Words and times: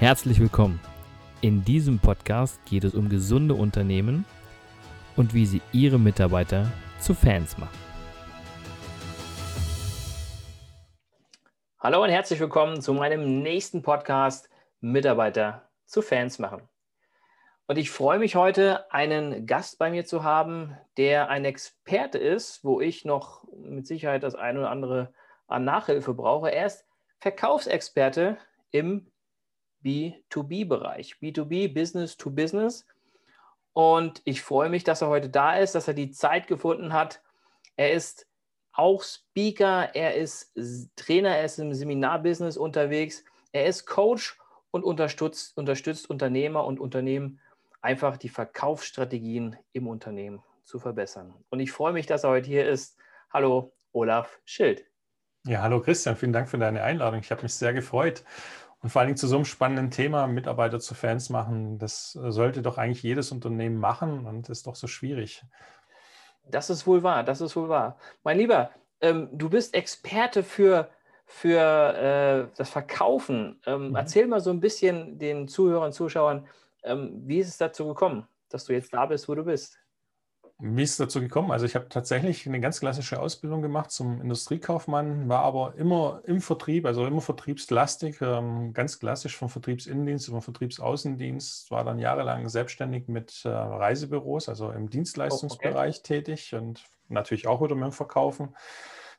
Herzlich 0.00 0.40
willkommen. 0.40 0.80
In 1.42 1.62
diesem 1.62 1.98
Podcast 1.98 2.64
geht 2.64 2.84
es 2.84 2.94
um 2.94 3.10
gesunde 3.10 3.52
Unternehmen 3.52 4.24
und 5.14 5.34
wie 5.34 5.44
sie 5.44 5.60
ihre 5.72 5.98
Mitarbeiter 5.98 6.72
zu 6.98 7.12
Fans 7.12 7.58
machen. 7.58 7.78
Hallo 11.80 12.02
und 12.02 12.08
herzlich 12.08 12.40
willkommen 12.40 12.80
zu 12.80 12.94
meinem 12.94 13.42
nächsten 13.42 13.82
Podcast 13.82 14.48
Mitarbeiter 14.80 15.68
zu 15.84 16.00
Fans 16.00 16.38
machen. 16.38 16.62
Und 17.66 17.76
ich 17.76 17.90
freue 17.90 18.18
mich 18.18 18.36
heute, 18.36 18.90
einen 18.90 19.44
Gast 19.44 19.78
bei 19.78 19.90
mir 19.90 20.06
zu 20.06 20.24
haben, 20.24 20.78
der 20.96 21.28
ein 21.28 21.44
Experte 21.44 22.16
ist, 22.16 22.64
wo 22.64 22.80
ich 22.80 23.04
noch 23.04 23.44
mit 23.52 23.86
Sicherheit 23.86 24.22
das 24.22 24.34
eine 24.34 24.60
oder 24.60 24.70
andere 24.70 25.12
an 25.46 25.66
Nachhilfe 25.66 26.14
brauche. 26.14 26.50
Er 26.50 26.64
ist 26.64 26.86
Verkaufsexperte 27.18 28.38
im 28.70 29.09
B2B-Bereich, 29.84 31.16
B2B, 31.20 31.72
Business 31.72 32.16
to 32.16 32.30
Business. 32.30 32.86
Und 33.72 34.20
ich 34.24 34.42
freue 34.42 34.68
mich, 34.68 34.84
dass 34.84 35.02
er 35.02 35.08
heute 35.08 35.28
da 35.28 35.56
ist, 35.56 35.74
dass 35.74 35.88
er 35.88 35.94
die 35.94 36.10
Zeit 36.10 36.46
gefunden 36.46 36.92
hat. 36.92 37.22
Er 37.76 37.92
ist 37.92 38.26
auch 38.72 39.02
Speaker, 39.02 39.94
er 39.94 40.14
ist 40.14 40.52
Trainer, 40.96 41.36
er 41.36 41.44
ist 41.44 41.58
im 41.58 41.72
Seminarbusiness 41.72 42.56
unterwegs, 42.56 43.24
er 43.52 43.66
ist 43.66 43.86
Coach 43.86 44.38
und 44.70 44.84
unterstützt, 44.84 45.56
unterstützt 45.56 46.08
Unternehmer 46.08 46.64
und 46.64 46.80
Unternehmen 46.80 47.40
einfach 47.80 48.16
die 48.16 48.28
Verkaufsstrategien 48.28 49.56
im 49.72 49.86
Unternehmen 49.86 50.42
zu 50.64 50.78
verbessern. 50.78 51.34
Und 51.48 51.60
ich 51.60 51.72
freue 51.72 51.92
mich, 51.92 52.06
dass 52.06 52.24
er 52.24 52.30
heute 52.30 52.46
hier 52.46 52.68
ist. 52.68 52.96
Hallo, 53.32 53.72
Olaf 53.92 54.38
Schild. 54.44 54.84
Ja, 55.46 55.62
hallo 55.62 55.80
Christian, 55.80 56.16
vielen 56.16 56.32
Dank 56.32 56.48
für 56.48 56.58
deine 56.58 56.82
Einladung. 56.82 57.20
Ich 57.20 57.30
habe 57.30 57.42
mich 57.42 57.54
sehr 57.54 57.72
gefreut. 57.72 58.24
Und 58.82 58.88
vor 58.88 59.00
allen 59.00 59.08
Dingen 59.08 59.18
zu 59.18 59.28
so 59.28 59.36
einem 59.36 59.44
spannenden 59.44 59.90
Thema, 59.90 60.26
Mitarbeiter 60.26 60.80
zu 60.80 60.94
Fans 60.94 61.28
machen, 61.28 61.78
das 61.78 62.12
sollte 62.12 62.62
doch 62.62 62.78
eigentlich 62.78 63.02
jedes 63.02 63.30
Unternehmen 63.30 63.76
machen 63.76 64.26
und 64.26 64.48
ist 64.48 64.66
doch 64.66 64.74
so 64.74 64.86
schwierig. 64.86 65.44
Das 66.48 66.70
ist 66.70 66.86
wohl 66.86 67.02
wahr, 67.02 67.22
das 67.22 67.40
ist 67.40 67.54
wohl 67.56 67.68
wahr. 67.68 67.98
Mein 68.24 68.38
Lieber, 68.38 68.70
ähm, 69.00 69.28
du 69.32 69.50
bist 69.50 69.74
Experte 69.74 70.42
für, 70.42 70.88
für 71.26 71.60
äh, 72.50 72.56
das 72.56 72.70
Verkaufen. 72.70 73.60
Ähm, 73.66 73.90
mhm. 73.90 73.96
Erzähl 73.96 74.26
mal 74.26 74.40
so 74.40 74.50
ein 74.50 74.60
bisschen 74.60 75.18
den 75.18 75.46
Zuhörern, 75.46 75.86
und 75.86 75.92
Zuschauern, 75.92 76.46
ähm, 76.82 77.20
wie 77.26 77.38
ist 77.38 77.48
es 77.48 77.58
dazu 77.58 77.86
gekommen, 77.86 78.26
dass 78.48 78.64
du 78.64 78.72
jetzt 78.72 78.94
da 78.94 79.04
bist, 79.06 79.28
wo 79.28 79.34
du 79.34 79.44
bist? 79.44 79.78
Wie 80.62 80.82
ist 80.82 80.92
es 80.92 80.96
dazu 80.98 81.20
gekommen? 81.20 81.50
Also 81.50 81.64
ich 81.64 81.74
habe 81.74 81.88
tatsächlich 81.88 82.46
eine 82.46 82.60
ganz 82.60 82.80
klassische 82.80 83.20
Ausbildung 83.20 83.62
gemacht 83.62 83.90
zum 83.90 84.20
Industriekaufmann, 84.20 85.28
war 85.28 85.42
aber 85.42 85.74
immer 85.76 86.20
im 86.24 86.40
Vertrieb, 86.40 86.84
also 86.86 87.06
immer 87.06 87.20
vertriebslastig, 87.20 88.20
ähm, 88.20 88.72
ganz 88.74 88.98
klassisch 88.98 89.36
vom 89.36 89.48
Vertriebsinnendienst 89.48 90.28
über 90.28 90.42
Vertriebsaußendienst, 90.42 91.70
war 91.70 91.84
dann 91.84 91.98
jahrelang 91.98 92.48
selbstständig 92.48 93.08
mit 93.08 93.44
äh, 93.44 93.48
Reisebüros, 93.48 94.48
also 94.48 94.70
im 94.70 94.90
Dienstleistungsbereich 94.90 95.96
oh, 95.96 96.00
okay. 96.00 96.22
tätig 96.22 96.54
und 96.54 96.84
natürlich 97.08 97.46
auch 97.46 97.62
wieder 97.62 97.74
mit 97.74 97.84
dem 97.84 97.92
Verkaufen 97.92 98.54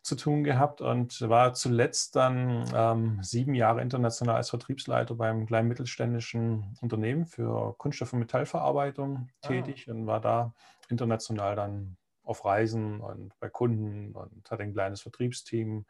zu 0.01 0.15
tun 0.15 0.43
gehabt 0.43 0.81
und 0.81 1.21
war 1.29 1.53
zuletzt 1.53 2.15
dann 2.15 2.65
ähm, 2.73 3.19
sieben 3.21 3.53
Jahre 3.53 3.81
international 3.81 4.37
als 4.37 4.49
Vertriebsleiter 4.49 5.15
beim 5.15 5.45
kleinen 5.45 5.67
mittelständischen 5.67 6.75
Unternehmen 6.81 7.25
für 7.25 7.75
Kunststoff- 7.77 8.13
und 8.13 8.19
Metallverarbeitung 8.19 9.29
ah. 9.41 9.47
tätig 9.47 9.89
und 9.89 10.07
war 10.07 10.19
da 10.19 10.53
international 10.89 11.55
dann 11.55 11.97
auf 12.23 12.45
Reisen 12.45 12.99
und 12.99 13.37
bei 13.39 13.49
Kunden 13.49 14.13
und 14.13 14.49
hatte 14.49 14.63
ein 14.63 14.73
kleines 14.73 15.01
Vertriebsteam. 15.01 15.85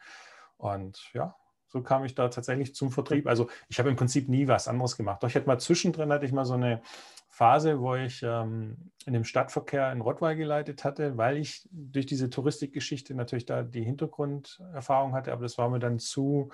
Und 0.58 1.12
ja, 1.14 1.36
so 1.68 1.82
kam 1.82 2.04
ich 2.04 2.16
da 2.16 2.28
tatsächlich 2.28 2.76
zum 2.76 2.92
Vertrieb. 2.92 3.28
Also 3.28 3.50
ich 3.70 3.80
habe 3.80 3.90
im 3.90 3.96
Prinzip 3.96 4.28
nie 4.28 4.48
was 4.48 4.68
anderes 4.68 4.98
gemacht. 4.98 5.24
Doch 5.24 5.30
ich 5.30 5.36
hatte 5.36 5.48
mal 5.48 5.60
zwischendrin, 5.60 6.12
hatte 6.12 6.26
ich 6.26 6.34
mal 6.34 6.46
so 6.46 6.54
eine 6.54 6.82
Phase, 7.32 7.80
wo 7.80 7.96
ich 7.96 8.22
ähm, 8.24 8.92
in 9.06 9.14
dem 9.14 9.24
Stadtverkehr 9.24 9.92
in 9.94 10.02
Rottweil 10.02 10.36
geleitet 10.36 10.84
hatte, 10.84 11.18
weil 11.18 11.38
ich 11.38 11.68
durch 11.72 12.06
diese 12.06 12.30
Touristikgeschichte 12.30 13.16
natürlich 13.16 13.46
da 13.46 13.64
die 13.64 13.84
Hintergrunderfahrung 13.84 15.14
hatte, 15.14 15.32
aber 15.32 15.44
das 15.44 15.58
war 15.58 15.70
mir 15.70 15.80
dann 15.80 15.98
zu 15.98 16.50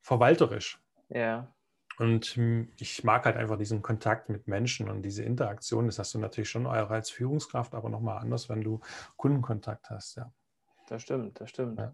verwalterisch. 0.00 0.80
Ja. 1.10 1.54
Und 1.98 2.38
ich 2.78 3.04
mag 3.04 3.26
halt 3.26 3.36
einfach 3.36 3.58
diesen 3.58 3.82
Kontakt 3.82 4.30
mit 4.30 4.48
Menschen 4.48 4.88
und 4.88 5.02
diese 5.02 5.22
Interaktion. 5.22 5.86
Das 5.86 5.98
hast 5.98 6.14
du 6.14 6.18
natürlich 6.18 6.50
schon 6.50 6.66
als 6.66 7.10
Führungskraft, 7.10 7.74
aber 7.74 7.90
nochmal 7.90 8.18
anders, 8.18 8.48
wenn 8.48 8.62
du 8.62 8.80
Kundenkontakt 9.16 9.90
hast, 9.90 10.16
ja. 10.16 10.32
Das 10.88 11.02
stimmt, 11.02 11.40
das 11.40 11.50
stimmt. 11.50 11.78
Ja. 11.78 11.92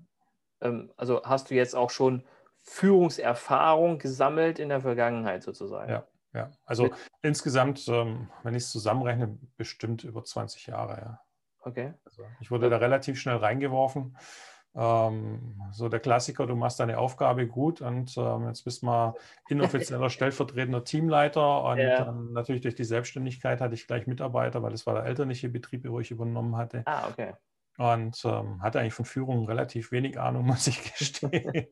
Ähm, 0.61 0.93
also 0.97 1.23
hast 1.25 1.51
du 1.51 1.55
jetzt 1.55 1.75
auch 1.75 1.91
schon 1.91 2.25
Führungserfahrung 2.63 3.99
gesammelt 3.99 4.61
in 4.61 4.69
der 4.69 4.81
Vergangenheit 4.81 5.43
sozusagen? 5.43 5.91
Ja, 5.91 6.07
ja, 6.35 6.51
also 6.65 6.85
Mit 6.85 6.95
insgesamt, 7.23 7.87
ähm, 7.89 8.29
wenn 8.43 8.55
ich 8.55 8.65
es 8.65 8.71
zusammenrechne, 8.71 9.39
bestimmt 9.57 10.05
über 10.05 10.25
20 10.25 10.67
Jahre, 10.67 10.99
ja. 11.01 11.21
Okay. 11.61 11.95
Also 12.05 12.25
ich 12.41 12.51
wurde 12.51 12.71
da 12.71 12.79
relativ 12.79 13.21
schnell 13.21 13.37
reingeworfen. 13.37 14.17
Ähm, 14.75 15.61
so 15.71 15.89
der 15.89 16.01
Klassiker, 16.01 16.47
du 16.47 16.57
machst 16.57 16.81
deine 16.81 16.99
Aufgabe 16.99 17.47
gut 17.47 17.83
und 17.83 18.17
ähm, 18.17 18.49
jetzt 18.49 18.65
bist 18.65 18.83
du 18.83 18.87
mal 18.87 19.15
inoffizieller 19.49 20.09
stellvertretender 20.11 20.83
Teamleiter 20.83 21.65
und 21.65 21.79
ja. 21.79 22.05
dann 22.05 22.33
natürlich 22.33 22.63
durch 22.63 22.75
die 22.75 22.85
Selbstständigkeit 22.85 23.61
hatte 23.61 23.75
ich 23.75 23.87
gleich 23.87 24.07
Mitarbeiter, 24.07 24.63
weil 24.63 24.73
das 24.73 24.87
war 24.87 24.95
der 24.95 25.05
elterliche 25.05 25.51
Betrieb, 25.51 25.87
wo 25.87 26.01
ich 26.01 26.11
übernommen 26.11 26.57
hatte. 26.57 26.83
Ah, 26.87 27.09
okay 27.09 27.35
und 27.83 28.25
ähm, 28.25 28.63
hatte 28.63 28.79
eigentlich 28.79 28.95
von 28.95 29.05
Führung 29.05 29.45
relativ 29.47 29.91
wenig 29.91 30.19
Ahnung, 30.19 30.47
muss 30.47 30.69
ich 30.69 30.95
gestehen. 30.97 31.67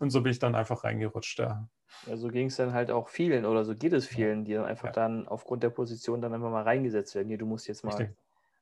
und 0.00 0.10
so 0.10 0.22
bin 0.22 0.32
ich 0.32 0.40
dann 0.40 0.56
einfach 0.56 0.82
reingerutscht. 0.82 1.38
Ja, 1.38 1.68
ja 2.06 2.16
so 2.16 2.28
ging 2.28 2.48
es 2.48 2.56
dann 2.56 2.72
halt 2.72 2.90
auch 2.90 3.08
vielen 3.08 3.44
oder 3.44 3.64
so 3.64 3.76
geht 3.76 3.92
es 3.92 4.06
vielen, 4.06 4.44
die 4.44 4.54
dann 4.54 4.64
einfach 4.64 4.88
ja. 4.88 4.92
dann 4.92 5.28
aufgrund 5.28 5.62
der 5.62 5.70
Position 5.70 6.20
dann 6.20 6.34
einfach 6.34 6.50
mal 6.50 6.64
reingesetzt 6.64 7.14
werden. 7.14 7.28
Hier, 7.28 7.38
du 7.38 7.46
musst 7.46 7.68
jetzt 7.68 7.84
mal 7.84 8.12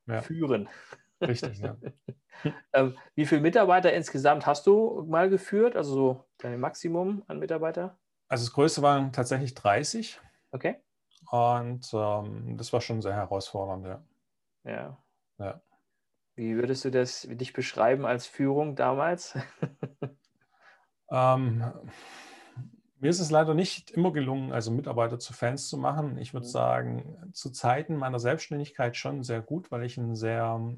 ja. 0.06 0.20
führen. 0.20 0.68
Richtig, 1.22 1.58
ja. 1.60 1.76
ähm, 2.74 2.98
wie 3.14 3.24
viele 3.24 3.40
Mitarbeiter 3.40 3.92
insgesamt 3.94 4.44
hast 4.44 4.66
du 4.66 5.06
mal 5.08 5.30
geführt? 5.30 5.76
Also 5.76 5.94
so 5.94 6.24
dein 6.36 6.60
Maximum 6.60 7.22
an 7.28 7.38
Mitarbeiter? 7.38 7.96
Also 8.28 8.44
das 8.44 8.52
größte 8.52 8.82
waren 8.82 9.10
tatsächlich 9.12 9.54
30. 9.54 10.20
Okay. 10.52 10.76
Und 11.30 11.88
ähm, 11.94 12.58
das 12.58 12.74
war 12.74 12.82
schon 12.82 13.00
sehr 13.00 13.14
herausfordernd, 13.14 13.86
ja. 13.86 14.04
Ja. 14.64 14.98
ja. 15.38 15.62
Wie 16.36 16.56
würdest 16.56 16.84
du 16.84 16.90
das 16.90 17.22
dich 17.30 17.52
beschreiben 17.52 18.04
als 18.04 18.26
Führung 18.26 18.74
damals? 18.74 19.38
ähm, 21.10 21.64
mir 22.98 23.10
ist 23.10 23.20
es 23.20 23.30
leider 23.30 23.54
nicht 23.54 23.90
immer 23.90 24.12
gelungen, 24.12 24.52
also 24.52 24.70
Mitarbeiter 24.70 25.18
zu 25.18 25.32
Fans 25.32 25.68
zu 25.68 25.76
machen. 25.76 26.18
Ich 26.18 26.32
würde 26.32 26.46
mhm. 26.46 26.50
sagen, 26.50 27.30
zu 27.32 27.50
Zeiten 27.50 27.96
meiner 27.96 28.18
Selbstständigkeit 28.18 28.96
schon 28.96 29.22
sehr 29.22 29.42
gut, 29.42 29.70
weil 29.70 29.84
ich 29.84 29.98
einen 29.98 30.16
sehr, 30.16 30.74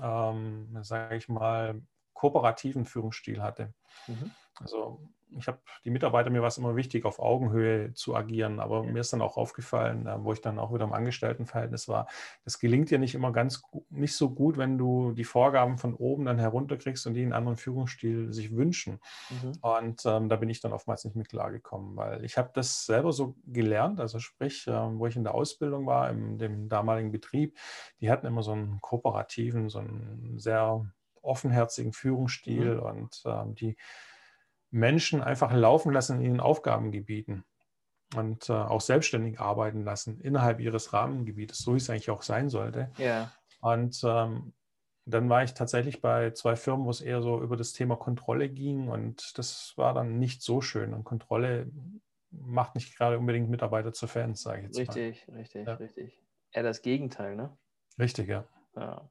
ähm, 0.00 0.78
sage 0.82 1.16
ich 1.16 1.28
mal, 1.28 1.80
kooperativen 2.12 2.84
Führungsstil 2.84 3.42
hatte. 3.42 3.72
Mhm. 4.06 4.30
Also 4.60 5.08
ich 5.38 5.48
habe 5.48 5.58
die 5.84 5.90
Mitarbeiter, 5.90 6.30
mir 6.30 6.40
war 6.40 6.48
es 6.48 6.58
immer 6.58 6.76
wichtig, 6.76 7.04
auf 7.04 7.18
Augenhöhe 7.18 7.92
zu 7.94 8.14
agieren, 8.14 8.60
aber 8.60 8.82
mir 8.82 9.00
ist 9.00 9.12
dann 9.12 9.22
auch 9.22 9.36
aufgefallen, 9.36 10.06
äh, 10.06 10.22
wo 10.22 10.32
ich 10.32 10.40
dann 10.40 10.58
auch 10.58 10.72
wieder 10.72 10.84
im 10.84 10.92
Angestelltenverhältnis 10.92 11.88
war, 11.88 12.06
das 12.44 12.58
gelingt 12.58 12.90
dir 12.90 12.98
nicht 12.98 13.14
immer 13.14 13.32
ganz 13.32 13.62
nicht 13.90 14.16
so 14.16 14.30
gut, 14.30 14.56
wenn 14.56 14.78
du 14.78 15.12
die 15.12 15.24
Vorgaben 15.24 15.78
von 15.78 15.94
oben 15.94 16.24
dann 16.24 16.38
herunterkriegst 16.38 17.06
und 17.06 17.14
die 17.14 17.22
einen 17.22 17.32
anderen 17.32 17.56
Führungsstil 17.56 18.32
sich 18.32 18.54
wünschen. 18.54 19.00
Mhm. 19.30 19.52
Und 19.60 20.02
ähm, 20.06 20.28
da 20.28 20.36
bin 20.36 20.48
ich 20.48 20.60
dann 20.60 20.72
oftmals 20.72 21.04
nicht 21.04 21.16
mit 21.16 21.28
klargekommen, 21.28 21.96
weil 21.96 22.24
ich 22.24 22.38
habe 22.38 22.50
das 22.54 22.86
selber 22.86 23.12
so 23.12 23.36
gelernt, 23.46 24.00
also 24.00 24.18
sprich, 24.18 24.66
äh, 24.66 24.72
wo 24.72 25.06
ich 25.06 25.16
in 25.16 25.24
der 25.24 25.34
Ausbildung 25.34 25.86
war, 25.86 26.10
in 26.10 26.38
dem 26.38 26.68
damaligen 26.68 27.12
Betrieb, 27.12 27.56
die 28.00 28.10
hatten 28.10 28.26
immer 28.26 28.42
so 28.42 28.52
einen 28.52 28.80
kooperativen, 28.80 29.68
so 29.68 29.78
einen 29.78 30.38
sehr 30.38 30.84
offenherzigen 31.24 31.92
Führungsstil 31.92 32.76
mhm. 32.76 32.82
und 32.82 33.22
ähm, 33.26 33.54
die 33.54 33.76
Menschen 34.74 35.22
einfach 35.22 35.52
laufen 35.52 35.92
lassen 35.92 36.18
in 36.18 36.26
ihren 36.26 36.40
Aufgabengebieten 36.40 37.44
und 38.16 38.50
äh, 38.50 38.52
auch 38.52 38.80
selbstständig 38.80 39.38
arbeiten 39.38 39.84
lassen 39.84 40.20
innerhalb 40.20 40.58
ihres 40.58 40.92
Rahmengebietes, 40.92 41.58
so 41.58 41.74
wie 41.74 41.76
es 41.76 41.88
eigentlich 41.88 42.10
auch 42.10 42.22
sein 42.22 42.48
sollte. 42.48 42.90
Ja. 42.98 43.32
Und 43.60 44.02
ähm, 44.04 44.52
dann 45.06 45.28
war 45.28 45.44
ich 45.44 45.54
tatsächlich 45.54 46.00
bei 46.00 46.32
zwei 46.32 46.56
Firmen, 46.56 46.86
wo 46.86 46.90
es 46.90 47.00
eher 47.00 47.22
so 47.22 47.40
über 47.40 47.56
das 47.56 47.72
Thema 47.72 47.94
Kontrolle 47.94 48.48
ging 48.48 48.88
und 48.88 49.38
das 49.38 49.74
war 49.76 49.94
dann 49.94 50.18
nicht 50.18 50.42
so 50.42 50.60
schön. 50.60 50.92
Und 50.92 51.04
Kontrolle 51.04 51.70
macht 52.32 52.74
nicht 52.74 52.98
gerade 52.98 53.16
unbedingt 53.16 53.48
Mitarbeiter 53.48 53.92
zu 53.92 54.08
Fans, 54.08 54.42
sage 54.42 54.58
ich 54.58 54.64
jetzt 54.64 54.78
richtig, 54.78 55.28
mal. 55.28 55.36
Richtig, 55.36 55.64
richtig, 55.64 55.66
ja. 55.68 55.74
richtig. 55.74 56.22
Eher 56.50 56.62
das 56.64 56.82
Gegenteil, 56.82 57.36
ne? 57.36 57.56
Richtig, 57.96 58.28
ja. 58.28 58.44
ja. 58.74 59.08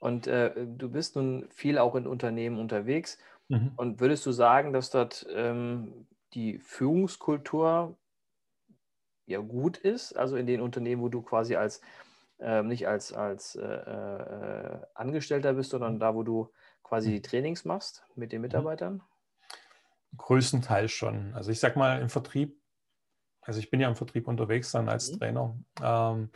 Und 0.00 0.26
äh, 0.26 0.52
du 0.66 0.90
bist 0.90 1.14
nun 1.14 1.48
viel 1.50 1.78
auch 1.78 1.94
in 1.94 2.08
Unternehmen 2.08 2.58
unterwegs 2.58 3.18
Mhm. 3.50 3.72
Und 3.76 4.00
würdest 4.00 4.24
du 4.24 4.32
sagen, 4.32 4.72
dass 4.72 4.90
dort 4.90 5.26
ähm, 5.30 6.06
die 6.34 6.58
Führungskultur 6.58 7.98
ja 9.26 9.40
gut 9.40 9.76
ist, 9.76 10.16
also 10.16 10.36
in 10.36 10.46
den 10.46 10.60
Unternehmen, 10.60 11.02
wo 11.02 11.08
du 11.08 11.22
quasi 11.22 11.56
als 11.56 11.80
ähm, 12.38 12.68
nicht 12.68 12.88
als, 12.88 13.12
als 13.12 13.54
äh, 13.56 13.66
äh, 13.66 14.80
Angestellter 14.94 15.52
bist, 15.52 15.70
sondern 15.70 15.96
mhm. 15.96 15.98
da, 15.98 16.14
wo 16.14 16.22
du 16.22 16.50
quasi 16.82 17.10
die 17.10 17.18
mhm. 17.18 17.22
Trainings 17.22 17.64
machst 17.64 18.04
mit 18.14 18.32
den 18.32 18.40
Mitarbeitern? 18.40 19.02
Größtenteils 20.16 20.90
schon. 20.90 21.34
Also 21.34 21.50
ich 21.50 21.60
sag 21.60 21.76
mal, 21.76 22.00
im 22.00 22.08
Vertrieb 22.08 22.60
also 23.42 23.58
ich 23.58 23.70
bin 23.70 23.80
ja 23.80 23.88
im 23.88 23.96
Vertrieb 23.96 24.28
unterwegs 24.28 24.70
dann 24.72 24.88
als 24.88 25.10
mhm. 25.10 25.18
Trainer. 25.18 25.58
Ähm, 25.82 26.30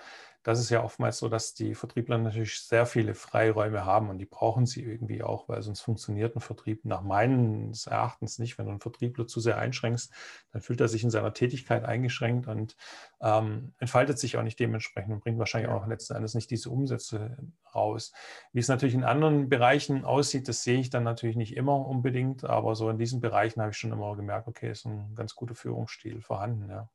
das 0.44 0.60
ist 0.60 0.68
ja 0.68 0.84
oftmals 0.84 1.18
so, 1.18 1.30
dass 1.30 1.54
die 1.54 1.74
Vertriebler 1.74 2.18
natürlich 2.18 2.60
sehr 2.60 2.84
viele 2.84 3.14
Freiräume 3.14 3.86
haben 3.86 4.10
und 4.10 4.18
die 4.18 4.26
brauchen 4.26 4.66
sie 4.66 4.82
irgendwie 4.82 5.22
auch, 5.22 5.48
weil 5.48 5.62
sonst 5.62 5.80
funktioniert 5.80 6.36
ein 6.36 6.40
Vertrieb 6.40 6.84
nach 6.84 7.00
meines 7.00 7.86
Erachtens 7.86 8.38
nicht. 8.38 8.58
Wenn 8.58 8.66
du 8.66 8.72
einen 8.72 8.80
Vertriebler 8.80 9.26
zu 9.26 9.40
sehr 9.40 9.56
einschränkst, 9.56 10.12
dann 10.52 10.60
fühlt 10.60 10.82
er 10.82 10.88
sich 10.88 11.02
in 11.02 11.10
seiner 11.10 11.32
Tätigkeit 11.32 11.84
eingeschränkt 11.84 12.46
und 12.46 12.76
ähm, 13.22 13.72
entfaltet 13.78 14.18
sich 14.18 14.36
auch 14.36 14.42
nicht 14.42 14.60
dementsprechend 14.60 15.14
und 15.14 15.20
bringt 15.20 15.38
wahrscheinlich 15.38 15.70
auch 15.70 15.86
letzten 15.86 16.14
Endes 16.14 16.34
nicht 16.34 16.50
diese 16.50 16.68
Umsätze 16.68 17.38
raus. 17.74 18.12
Wie 18.52 18.60
es 18.60 18.68
natürlich 18.68 18.94
in 18.94 19.04
anderen 19.04 19.48
Bereichen 19.48 20.04
aussieht, 20.04 20.46
das 20.46 20.62
sehe 20.62 20.78
ich 20.78 20.90
dann 20.90 21.04
natürlich 21.04 21.36
nicht 21.36 21.56
immer 21.56 21.86
unbedingt, 21.86 22.44
aber 22.44 22.74
so 22.74 22.90
in 22.90 22.98
diesen 22.98 23.22
Bereichen 23.22 23.62
habe 23.62 23.70
ich 23.70 23.78
schon 23.78 23.92
immer 23.92 24.14
gemerkt, 24.14 24.46
okay, 24.46 24.70
ist 24.70 24.84
ein 24.84 25.14
ganz 25.14 25.34
guter 25.34 25.54
Führungsstil 25.54 26.20
vorhanden, 26.20 26.68
ja. 26.68 26.90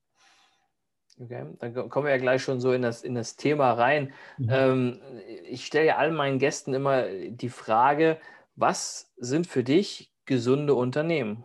Okay, 1.22 1.46
dann 1.60 1.90
kommen 1.90 2.06
wir 2.06 2.14
ja 2.14 2.18
gleich 2.18 2.42
schon 2.42 2.62
so 2.62 2.72
in 2.72 2.82
das, 2.82 3.04
in 3.04 3.14
das 3.14 3.36
Thema 3.36 3.74
rein. 3.74 4.14
Mhm. 4.38 4.50
Ähm, 4.50 5.02
ich 5.44 5.66
stelle 5.66 5.88
ja 5.88 5.98
all 5.98 6.12
meinen 6.12 6.40
Gästen 6.40 6.74
immer 6.74 7.04
die 7.10 7.50
Frage, 7.50 8.18
was 8.56 9.12
sind 9.18 9.46
für 9.46 9.64
dich 9.64 10.14
gesunde 10.26 10.76
Unternehmen 10.76 11.44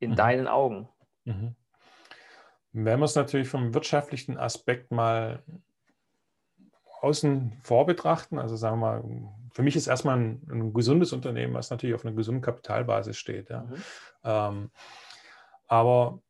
in 0.00 0.12
mhm. 0.12 0.16
deinen 0.16 0.48
Augen? 0.48 0.88
Mhm. 1.24 1.54
Wenn 2.72 2.98
wir 2.98 3.04
es 3.04 3.14
natürlich 3.14 3.48
vom 3.48 3.74
wirtschaftlichen 3.74 4.38
Aspekt 4.38 4.90
mal 4.90 5.42
außen 7.00 7.52
vor 7.62 7.86
betrachten, 7.86 8.38
also 8.38 8.56
sagen 8.56 8.80
wir 8.80 9.00
mal, 9.00 9.04
für 9.52 9.62
mich 9.62 9.76
ist 9.76 9.86
erstmal 9.86 10.18
ein, 10.18 10.42
ein 10.50 10.72
gesundes 10.72 11.12
Unternehmen, 11.12 11.54
was 11.54 11.70
natürlich 11.70 11.94
auf 11.94 12.04
einer 12.04 12.14
gesunden 12.14 12.42
Kapitalbasis 12.42 13.16
steht. 13.16 13.50
Ja. 13.50 13.62
Mhm. 13.62 13.74
Ähm, 14.24 14.70
aber 15.68 16.20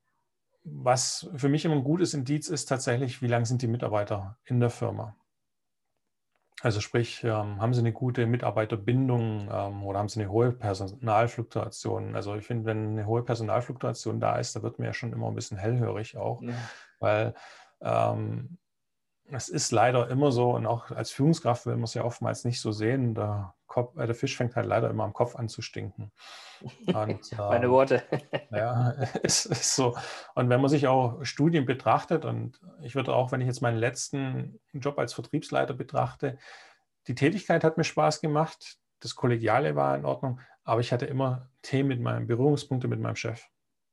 was 0.65 1.29
für 1.37 1.49
mich 1.49 1.65
immer 1.65 1.75
ein 1.75 1.85
gutes 1.85 2.15
Indiz 2.15 2.49
ist 2.49 2.67
tatsächlich, 2.67 3.23
wie 3.23 3.27
lang 3.27 3.45
sind 3.45 3.63
die 3.63 3.67
Mitarbeiter 3.67 4.39
in 4.45 4.61
der 4.61 4.71
Firma. 4.71 5.17
Also 6.63 6.81
sprich, 6.81 7.25
ähm, 7.25 7.61
haben 7.61 7.75
sie 7.75 7.81
eine 7.81 7.93
gute 7.93 8.25
Mitarbeiterbindung 8.27 9.49
ähm, 9.53 9.83
oder 9.83 9.99
haben 9.99 10.09
sie 10.09 10.21
eine 10.21 10.31
hohe 10.31 10.53
Personalfluktuation? 10.53 12.15
Also 12.15 12.37
ich 12.37 12.47
finde, 12.47 12.67
wenn 12.67 12.91
eine 12.91 13.07
hohe 13.07 13.25
Personalfluktuation 13.25 14.21
da 14.21 14.37
ist, 14.37 14.55
da 14.55 14.63
wird 14.63 14.79
mir 14.79 14.87
ja 14.87 14.93
schon 14.93 15.13
immer 15.13 15.27
ein 15.27 15.35
bisschen 15.35 15.59
hellhörig 15.59 16.17
auch, 16.17 16.41
ja. 16.41 16.55
weil 17.01 17.35
ähm, 17.81 18.59
es 19.25 19.49
ist 19.49 19.73
leider 19.73 20.09
immer 20.09 20.31
so 20.31 20.55
und 20.55 20.67
auch 20.67 20.93
als 20.93 21.11
Führungskraft 21.11 21.67
will 21.67 21.75
man 21.75 21.85
es 21.85 21.95
ja 21.95 22.05
oftmals 22.05 22.45
nicht 22.45 22.61
so 22.61 22.71
sehen. 22.71 23.15
Der, 23.15 23.55
Kopf, 23.73 23.97
äh, 23.97 24.07
der 24.07 24.15
Fisch 24.15 24.37
fängt 24.37 24.55
halt 24.55 24.67
leider 24.67 24.91
immer 24.91 25.05
am 25.05 25.15
Kopf 25.15 25.35
an 25.35 25.49
zu 25.49 25.63
stinken. 25.63 26.13
Und, 26.87 27.33
Meine 27.39 27.65
ähm, 27.65 27.71
Worte. 27.71 28.03
ja, 28.51 28.91
ist, 29.23 29.47
ist 29.47 29.75
so. 29.75 29.97
Und 30.35 30.51
wenn 30.51 30.61
man 30.61 30.69
sich 30.69 30.87
auch 30.87 31.25
Studien 31.25 31.65
betrachtet, 31.65 32.27
und 32.27 32.61
ich 32.83 32.95
würde 32.95 33.15
auch, 33.15 33.33
wenn 33.33 33.41
ich 33.41 33.47
jetzt 33.47 33.63
meinen 33.63 33.79
letzten 33.79 34.61
Job 34.75 34.99
als 34.99 35.15
Vertriebsleiter 35.15 35.73
betrachte, 35.73 36.39
die 37.09 37.15
Tätigkeit 37.15 37.65
hat 37.65 37.79
mir 37.79 37.85
Spaß 37.85 38.21
gemacht, 38.21 38.77
das 39.01 39.17
Kollegiale 39.17 39.75
war 39.75 39.97
in 39.97 40.05
Ordnung, 40.05 40.41
aber 40.65 40.81
ich 40.83 40.93
hatte 40.93 41.07
immer 41.07 41.49
Themen 41.63 41.89
mit 41.89 42.01
meinen 42.01 42.27
Berührungspunkte 42.27 42.89
mit 42.89 43.01
meinem 43.01 43.17
Chef. 43.17 43.49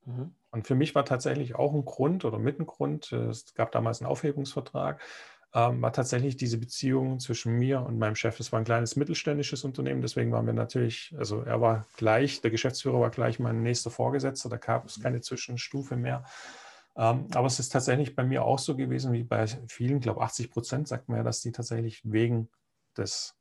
Mhm. 0.05 0.35
Und 0.51 0.67
für 0.67 0.75
mich 0.75 0.93
war 0.93 1.05
tatsächlich 1.05 1.55
auch 1.55 1.73
ein 1.73 1.85
Grund 1.85 2.25
oder 2.25 2.37
mit 2.37 2.59
ein 2.59 2.67
Grund, 2.67 3.11
es 3.13 3.53
gab 3.53 3.71
damals 3.71 4.01
einen 4.01 4.11
Aufhebungsvertrag, 4.11 5.01
ähm, 5.53 5.81
war 5.81 5.91
tatsächlich 5.91 6.37
diese 6.37 6.57
Beziehung 6.57 7.19
zwischen 7.19 7.53
mir 7.53 7.81
und 7.81 7.97
meinem 7.97 8.15
Chef. 8.15 8.39
Es 8.39 8.51
war 8.51 8.59
ein 8.59 8.65
kleines 8.65 8.95
mittelständisches 8.95 9.63
Unternehmen, 9.63 10.01
deswegen 10.01 10.31
waren 10.31 10.45
wir 10.45 10.53
natürlich, 10.53 11.15
also 11.17 11.41
er 11.41 11.59
war 11.59 11.85
gleich, 11.97 12.41
der 12.41 12.51
Geschäftsführer 12.51 12.99
war 12.99 13.09
gleich 13.09 13.39
mein 13.39 13.63
nächster 13.63 13.89
Vorgesetzter, 13.89 14.49
da 14.49 14.57
gab 14.57 14.85
es 14.85 15.01
keine 15.01 15.21
Zwischenstufe 15.21 15.95
mehr. 15.95 16.23
Ähm, 16.95 17.27
aber 17.33 17.47
es 17.47 17.59
ist 17.59 17.69
tatsächlich 17.69 18.15
bei 18.15 18.23
mir 18.23 18.43
auch 18.43 18.59
so 18.59 18.75
gewesen, 18.75 19.13
wie 19.13 19.23
bei 19.23 19.47
vielen, 19.67 19.97
ich 19.97 20.03
glaube 20.03 20.21
80 20.21 20.51
Prozent 20.51 20.87
sagt 20.87 21.09
man 21.09 21.17
ja, 21.17 21.23
dass 21.23 21.41
die 21.41 21.51
tatsächlich 21.51 22.01
wegen 22.03 22.49
des, 22.97 23.35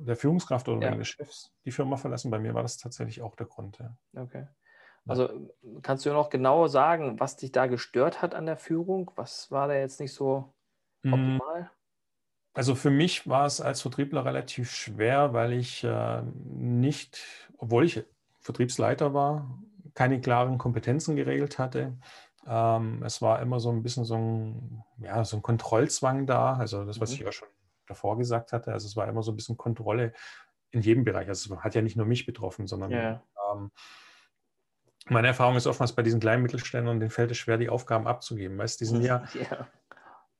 der 0.00 0.16
Führungskraft 0.16 0.68
oder 0.68 0.90
ja. 0.90 0.94
des 0.94 1.08
Chefs 1.08 1.52
die 1.64 1.72
Firma 1.72 1.96
verlassen. 1.96 2.30
Bei 2.30 2.38
mir 2.38 2.54
war 2.54 2.62
das 2.62 2.78
tatsächlich 2.78 3.20
auch 3.20 3.36
der 3.36 3.46
Grund. 3.46 3.78
Ja. 3.78 3.96
Okay. 4.22 4.46
Also 5.06 5.50
kannst 5.82 6.06
du 6.06 6.10
noch 6.10 6.30
genau 6.30 6.66
sagen, 6.66 7.20
was 7.20 7.36
dich 7.36 7.52
da 7.52 7.66
gestört 7.66 8.22
hat 8.22 8.34
an 8.34 8.46
der 8.46 8.56
Führung? 8.56 9.10
Was 9.16 9.50
war 9.50 9.68
da 9.68 9.74
jetzt 9.74 10.00
nicht 10.00 10.14
so. 10.14 10.53
Optimal? 11.12 11.70
Also 12.54 12.76
für 12.76 12.90
mich 12.90 13.28
war 13.28 13.46
es 13.46 13.60
als 13.60 13.82
Vertriebler 13.82 14.24
relativ 14.24 14.70
schwer, 14.70 15.32
weil 15.32 15.52
ich 15.52 15.82
äh, 15.82 16.22
nicht, 16.22 17.20
obwohl 17.58 17.84
ich 17.84 18.04
Vertriebsleiter 18.40 19.12
war, 19.12 19.58
keine 19.94 20.20
klaren 20.20 20.56
Kompetenzen 20.56 21.16
geregelt 21.16 21.58
hatte. 21.58 21.98
Ähm, 22.46 23.02
es 23.02 23.20
war 23.22 23.42
immer 23.42 23.58
so 23.58 23.70
ein 23.70 23.82
bisschen 23.82 24.04
so 24.04 24.16
ein, 24.16 24.84
ja, 24.98 25.24
so 25.24 25.36
ein 25.36 25.42
Kontrollzwang 25.42 26.26
da, 26.26 26.54
also 26.54 26.84
das, 26.84 27.00
was 27.00 27.10
mhm. 27.10 27.14
ich 27.14 27.20
ja 27.22 27.32
schon 27.32 27.48
davor 27.86 28.16
gesagt 28.18 28.52
hatte. 28.52 28.72
Also 28.72 28.86
es 28.86 28.96
war 28.96 29.08
immer 29.08 29.22
so 29.22 29.32
ein 29.32 29.36
bisschen 29.36 29.56
Kontrolle 29.56 30.12
in 30.70 30.80
jedem 30.80 31.04
Bereich. 31.04 31.28
Also 31.28 31.52
es 31.52 31.60
hat 31.60 31.74
ja 31.74 31.82
nicht 31.82 31.96
nur 31.96 32.06
mich 32.06 32.24
betroffen, 32.24 32.68
sondern 32.68 32.90
ja. 32.92 33.22
ähm, 33.52 33.72
meine 35.06 35.28
Erfahrung 35.28 35.56
ist 35.56 35.66
oftmals 35.66 35.92
bei 35.92 36.02
diesen 36.02 36.20
kleinen 36.20 36.42
Mittelständlern, 36.42 37.00
denen 37.00 37.10
fällt 37.10 37.30
es 37.30 37.36
schwer, 37.36 37.58
die 37.58 37.68
Aufgaben 37.68 38.06
abzugeben. 38.06 38.56
Weißt, 38.58 38.80
die 38.80 38.84
sind 38.84 39.02
ja, 39.02 39.24
ja 39.34 39.66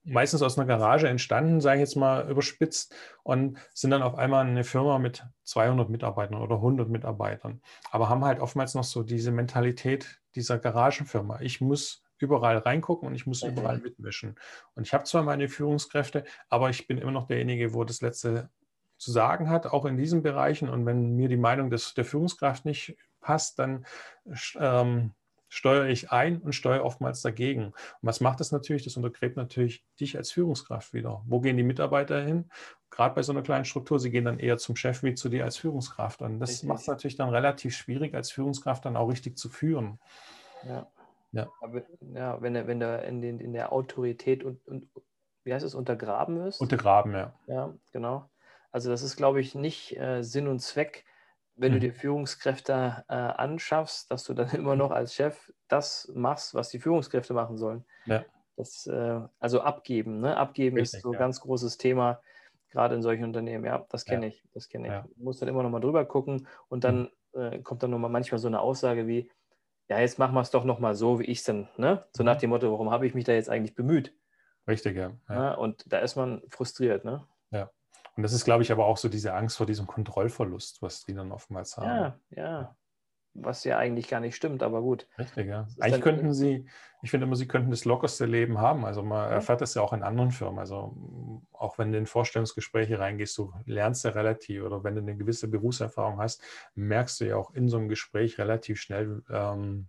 meistens 0.05 0.43
aus 0.43 0.59
einer 0.59 0.67
Garage 0.67 1.09
entstanden, 1.09 1.61
sage 1.61 1.77
ich 1.79 1.89
jetzt 1.89 1.97
mal 1.97 2.29
überspitzt, 2.29 2.95
und 3.23 3.59
sind 3.73 3.91
dann 3.91 4.03
auf 4.03 4.17
einmal 4.17 4.47
eine 4.47 4.65
Firma 4.65 4.99
mit 4.99 5.25
200 5.45 5.89
Mitarbeitern 5.89 6.41
oder 6.41 6.57
100 6.57 6.89
Mitarbeitern, 6.89 7.61
aber 7.91 8.09
haben 8.09 8.25
halt 8.25 8.41
oftmals 8.41 8.75
noch 8.75 8.85
so 8.85 9.03
diese 9.03 9.31
Mentalität 9.31 10.21
dieser 10.35 10.59
Garagenfirma. 10.59 11.41
Ich 11.41 11.61
muss 11.61 12.03
überall 12.19 12.59
reingucken 12.59 13.09
und 13.09 13.15
ich 13.15 13.27
muss 13.27 13.43
überall 13.43 13.79
mitmischen. 13.79 14.37
Und 14.75 14.87
ich 14.87 14.95
habe 14.95 15.05
zwar 15.05 15.23
meine 15.23 15.49
Führungskräfte, 15.49 16.25
aber 16.49 16.71
ich 16.71 16.87
bin 16.87 16.99
immer 16.99 17.11
noch 17.11 17.27
derjenige, 17.27 17.75
wo 17.75 17.85
das 17.85 18.01
letzte 18.01 18.51
zu 18.97 19.11
sagen 19.11 19.51
hat, 19.51 19.67
auch 19.67 19.85
in 19.85 19.97
diesen 19.97 20.23
Bereichen. 20.23 20.69
Und 20.69 20.87
wenn 20.87 21.17
mir 21.17 21.29
die 21.29 21.37
Meinung 21.37 21.71
des, 21.71 21.95
der 21.95 22.05
Führungskraft 22.05 22.65
nicht 22.65 22.97
passt, 23.21 23.59
dann 23.59 23.85
ähm, 24.59 25.13
steuere 25.55 25.87
ich 25.87 26.11
ein 26.11 26.39
und 26.39 26.53
steuere 26.53 26.85
oftmals 26.85 27.23
dagegen. 27.23 27.67
Und 27.67 27.75
was 28.03 28.21
macht 28.21 28.41
das 28.41 28.51
natürlich? 28.51 28.83
Das 28.83 28.97
untergräbt 28.97 29.37
natürlich 29.37 29.85
dich 30.01 30.17
als 30.17 30.33
Führungskraft 30.33 30.93
wieder. 30.93 31.23
Wo 31.27 31.41
gehen 31.41 31.57
die 31.57 31.63
Mitarbeiter 31.63 32.21
hin? 32.21 32.51
Gerade 32.91 33.15
bei 33.15 33.23
so 33.23 33.31
einer 33.31 33.43
kleinen 33.43 33.65
Struktur, 33.65 34.01
sie 34.01 34.11
gehen 34.11 34.25
dann 34.25 34.41
eher 34.41 34.59
zum 34.59 34.75
Chef 34.75 35.05
wie 35.05 35.15
zu 35.15 35.29
dir 35.29 35.45
als 35.45 35.57
Führungskraft. 35.57 36.23
Und 36.23 36.41
das 36.41 36.65
macht 36.65 36.81
es 36.81 36.89
natürlich 36.89 37.17
dann 37.17 37.29
relativ 37.29 37.77
schwierig, 37.77 38.15
als 38.15 38.33
Führungskraft 38.33 38.85
dann 38.85 38.97
auch 38.97 39.09
richtig 39.09 39.39
zu 39.39 39.49
führen. 39.49 40.01
Ja. 40.67 40.89
Ja, 41.31 41.49
Aber, 41.61 41.83
ja 42.15 42.41
wenn, 42.43 42.55
du, 42.55 42.67
wenn 42.67 42.81
du 42.81 42.99
in, 42.99 43.21
den, 43.21 43.39
in 43.39 43.53
der 43.53 43.73
Autorität 43.73 44.43
und, 44.45 44.67
und, 44.67 44.89
wie 45.45 45.55
heißt 45.55 45.65
es, 45.65 45.75
untergraben 45.75 46.39
wirst? 46.39 46.61
Untergraben, 46.61 47.13
ja. 47.13 47.33
Ja, 47.47 47.75
genau. 47.93 48.29
Also 48.73 48.91
das 48.91 49.03
ist, 49.03 49.17
glaube 49.17 49.41
ich, 49.41 49.55
nicht 49.55 49.97
äh, 49.97 50.23
Sinn 50.23 50.49
und 50.49 50.61
Zweck 50.61 51.05
wenn 51.57 51.73
du 51.73 51.79
mhm. 51.79 51.83
dir 51.83 51.93
Führungskräfte 51.93 53.05
äh, 53.09 53.15
anschaffst, 53.15 54.11
dass 54.11 54.25
du 54.25 54.35
dann 54.35 54.49
immer 54.55 54.77
noch 54.77 54.91
als 54.91 55.15
Chef 55.15 55.53
das 55.69 56.11
machst, 56.15 56.55
was 56.55 56.69
die 56.71 56.81
Führungskräfte 56.81 57.35
machen 57.35 57.57
sollen. 57.57 57.85
Ja. 58.07 58.25
Das, 58.57 58.87
äh, 58.87 59.21
also 59.41 59.61
abgeben, 59.63 60.21
ne? 60.21 60.37
Abgeben 60.37 60.77
Richtig, 60.77 60.99
ist 60.99 61.03
so 61.03 61.11
ein 61.11 61.15
ja. 61.15 61.19
ganz 61.19 61.41
großes 61.41 61.77
Thema, 61.77 62.21
gerade 62.71 62.95
in 62.95 63.03
solchen 63.03 63.25
Unternehmen. 63.25 63.65
Ja, 63.65 63.85
das 63.91 64.05
kenne 64.05 64.27
ja. 64.27 64.29
ich. 64.29 64.45
Das 64.53 64.69
kenne 64.69 64.87
ich. 64.87 64.93
Ja. 64.93 65.07
Du 65.17 65.25
musst 65.25 65.43
dann 65.43 65.49
immer 65.49 65.63
noch 65.63 65.71
mal 65.71 65.81
drüber 65.81 66.05
gucken 66.05 66.47
und 66.69 66.85
dann 66.85 67.11
mhm. 67.35 67.41
äh, 67.41 67.59
kommt 67.61 67.83
dann 67.83 67.91
noch 67.91 67.99
mal 67.99 68.09
manchmal 68.09 68.39
so 68.39 68.49
eine 68.49 68.61
Aussage 68.61 69.07
wie, 69.07 69.31
ja, 69.89 69.99
jetzt 69.99 70.19
machen 70.19 70.35
wir 70.35 70.41
es 70.41 70.51
doch 70.51 70.65
noch 70.65 70.79
mal 70.79 70.95
so, 70.95 71.19
wie 71.19 71.25
ich 71.25 71.39
es 71.39 71.45
dann, 71.45 71.69
ne? 71.77 72.07
So 72.13 72.23
mhm. 72.23 72.27
nach 72.27 72.37
dem 72.37 72.51
Motto, 72.51 72.71
warum 72.71 72.91
habe 72.91 73.07
ich 73.07 73.15
mich 73.15 73.25
da 73.25 73.33
jetzt 73.33 73.51
eigentlich 73.51 73.75
bemüht? 73.75 74.15
Richtig, 74.67 74.97
ja. 74.97 75.13
ja. 75.29 75.55
Und 75.55 75.85
da 75.93 75.99
ist 75.99 76.17
man 76.17 76.43
frustriert, 76.49 77.05
ne? 77.05 77.27
Und 78.17 78.23
das 78.23 78.33
ist, 78.33 78.45
glaube 78.45 78.63
ich, 78.63 78.71
aber 78.71 78.87
auch 78.87 78.97
so 78.97 79.09
diese 79.09 79.35
Angst 79.35 79.57
vor 79.57 79.67
diesem 79.67 79.87
Kontrollverlust, 79.87 80.83
was 80.83 81.05
die 81.05 81.15
dann 81.15 81.33
oftmals 81.33 81.77
haben. 81.77 81.89
Ja, 81.89 82.19
ja. 82.31 82.77
Was 83.37 83.65
ja 83.65 83.79
eigentlich 83.79 84.07
gar 84.07 84.21
nicht 84.21 84.37
stimmt, 84.37 84.63
aber 84.63 84.81
gut. 84.81 85.09
Richtig, 85.19 85.49
ja. 85.49 85.67
Eigentlich 85.81 86.03
könnten 86.03 86.33
sie, 86.33 86.69
ich 87.03 87.11
finde 87.11 87.27
immer, 87.27 87.35
sie 87.35 87.49
könnten 87.49 87.73
das 87.73 87.85
lockerste 87.85 88.27
Leben 88.27 88.59
haben. 88.59 88.85
Also 88.85 89.03
man 89.03 89.29
ja. 89.29 89.35
erfährt 89.35 89.61
das 89.61 89.75
ja 89.75 89.83
auch 89.83 89.93
in 89.93 90.05
anderen 90.05 90.31
Firmen. 90.31 90.61
Also 90.61 91.43
auch 91.51 91.77
wenn 91.77 91.91
du 91.91 91.99
in 91.99 92.07
Vorstellungsgespräche 92.07 93.01
reingehst, 93.01 93.37
du 93.37 93.53
lernst 93.67 94.05
ja 94.05 94.11
relativ, 94.11 94.63
oder 94.63 94.85
wenn 94.85 94.95
du 94.95 95.01
eine 95.01 95.17
gewisse 95.17 95.49
Berufserfahrung 95.49 96.21
hast, 96.21 96.41
merkst 96.77 97.21
du 97.21 97.25
ja 97.25 97.37
auch 97.37 97.53
in 97.55 97.69
so 97.69 97.77
einem 97.77 97.89
Gespräch 97.89 98.39
relativ 98.39 98.81
schnell, 98.81 99.25
ähm, 99.29 99.89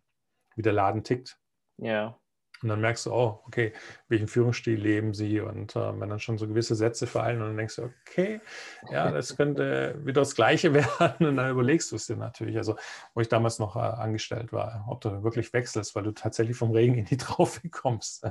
wie 0.55 0.63
der 0.63 0.73
Laden 0.73 1.03
tickt. 1.03 1.37
Ja. 1.77 2.17
Und 2.65 2.69
dann 2.69 2.81
merkst 2.81 3.05
du, 3.05 3.13
oh, 3.13 3.41
okay, 3.45 3.73
welchen 4.07 4.27
Führungsstil 4.27 4.79
leben 4.79 5.13
sie? 5.13 5.39
Und 5.39 5.75
äh, 5.75 5.99
wenn 5.99 6.09
dann 6.09 6.17
schon 6.17 6.39
so 6.39 6.47
gewisse 6.47 6.73
Sätze 6.73 7.05
fallen 7.05 7.39
und 7.39 7.49
dann 7.49 7.57
denkst 7.57 7.75
du, 7.75 7.91
okay, 8.01 8.41
ja, 8.89 9.11
das 9.11 9.37
könnte 9.37 9.95
wieder 10.03 10.21
das 10.21 10.33
Gleiche 10.33 10.73
werden. 10.73 11.27
Und 11.27 11.37
dann 11.37 11.51
überlegst 11.51 11.91
du 11.91 11.95
es 11.95 12.07
dir 12.07 12.15
natürlich. 12.15 12.57
Also, 12.57 12.75
wo 13.13 13.21
ich 13.21 13.29
damals 13.29 13.59
noch 13.59 13.75
äh, 13.75 13.81
angestellt 13.81 14.51
war, 14.51 14.83
ob 14.89 15.01
du 15.01 15.23
wirklich 15.23 15.53
wechselst, 15.53 15.95
weil 15.95 16.01
du 16.01 16.11
tatsächlich 16.11 16.57
vom 16.57 16.71
Regen 16.71 16.95
in 16.95 17.05
die 17.05 17.17
Traufe 17.17 17.69
kommst. 17.69 18.27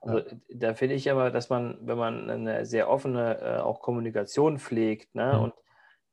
Also, 0.00 0.22
da 0.48 0.74
finde 0.74 0.94
ich 0.94 1.10
aber, 1.10 1.32
dass 1.32 1.50
man, 1.50 1.78
wenn 1.80 1.98
man 1.98 2.30
eine 2.30 2.64
sehr 2.64 2.88
offene 2.88 3.40
äh, 3.40 3.58
auch 3.58 3.80
Kommunikation 3.80 4.60
pflegt 4.60 5.16
ne, 5.16 5.32
mhm. 5.34 5.40
und 5.40 5.54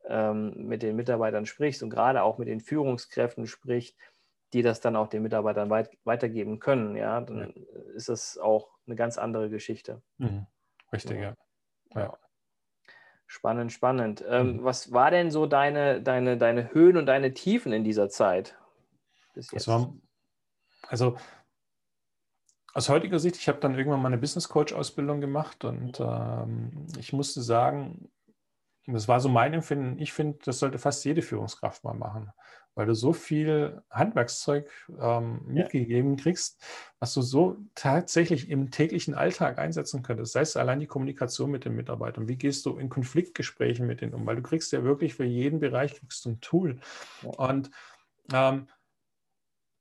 ähm, 0.08 0.54
mit 0.68 0.82
den 0.82 0.96
Mitarbeitern 0.96 1.46
spricht 1.46 1.84
und 1.84 1.92
gerade 1.92 2.24
auch 2.24 2.40
mit 2.40 2.48
den 2.48 2.60
Führungskräften 2.60 3.46
spricht, 3.46 3.96
die 4.54 4.62
das 4.62 4.80
dann 4.80 4.96
auch 4.96 5.08
den 5.08 5.24
Mitarbeitern 5.24 5.70
weit, 5.70 5.98
weitergeben 6.04 6.60
können, 6.60 6.96
ja, 6.96 7.22
dann 7.22 7.40
ja. 7.40 7.82
ist 7.96 8.10
das 8.10 8.38
auch 8.38 8.70
eine 8.86 8.96
ganz 8.96 9.18
andere 9.18 9.50
Geschichte. 9.50 10.02
Mhm. 10.18 10.48
Richtig, 10.94 11.20
ja. 11.20 11.36
ja. 11.94 12.02
ja. 12.02 12.18
Spannend, 13.26 13.74
spannend. 13.74 14.24
Ähm, 14.28 14.58
mhm. 14.58 14.64
Was 14.64 14.94
war 14.94 15.12
denn 15.12 15.32
so 15.32 15.46
deine, 15.46 16.02
deine, 16.02 16.38
deine 16.38 16.74
Höhen 16.74 16.96
und 16.96 17.08
deine 17.08 17.34
Tiefen 17.34 17.74
in 17.74 17.84
dieser 17.84 18.10
Zeit? 18.10 18.58
Bis 19.34 19.52
jetzt? 19.52 19.68
War, 19.68 19.94
also 20.88 21.18
aus 22.74 22.90
heutiger 22.90 23.20
Sicht, 23.20 23.36
ich 23.38 23.50
habe 23.50 23.60
dann 23.60 23.76
irgendwann 23.76 24.02
mal 24.02 24.08
eine 24.08 24.18
Business 24.18 24.48
Coach 24.48 24.72
Ausbildung 24.72 25.20
gemacht 25.20 25.66
und 25.66 26.00
ähm, 26.00 26.86
ich 26.98 27.12
musste 27.12 27.42
sagen, 27.42 28.10
das 28.94 29.08
war 29.08 29.20
so 29.20 29.30
mein 29.30 29.54
Empfinden, 29.54 30.00
ich 30.00 30.14
finde, 30.14 30.40
das 30.46 30.60
sollte 30.60 30.78
fast 30.78 31.04
jede 31.06 31.22
Führungskraft 31.22 31.84
mal 31.84 31.94
machen 31.94 32.32
weil 32.78 32.86
du 32.86 32.94
so 32.94 33.12
viel 33.12 33.82
Handwerkszeug 33.90 34.70
ähm, 35.02 35.42
mitgegeben 35.48 36.16
kriegst, 36.16 36.64
was 37.00 37.12
du 37.16 37.24
so 37.24 37.58
tatsächlich 37.74 38.52
im 38.52 38.70
täglichen 38.70 39.16
Alltag 39.16 39.58
einsetzen 39.58 40.04
könntest. 40.04 40.34
Sei 40.34 40.42
es 40.42 40.56
allein 40.56 40.80
die 40.80 40.86
Kommunikation 40.86 41.50
mit 41.50 41.66
den 41.66 41.76
Mitarbeitern. 41.76 42.28
Wie 42.28 42.36
gehst 42.36 42.68
du 42.68 42.78
in 42.78 42.90
Konfliktgesprächen 42.90 43.88
mit 43.88 44.02
denen 44.02 44.14
um? 44.14 44.28
Weil 44.28 44.36
du 44.36 44.44
kriegst 44.44 44.72
ja 44.74 44.84
wirklich 44.84 45.16
für 45.16 45.26
jeden 45.26 45.60
Bereich 45.60 45.96
kriegst 45.96 46.24
du 46.26 46.30
ein 46.30 46.40
Tool. 46.40 46.80
Und 47.24 47.72
ähm, 48.32 48.68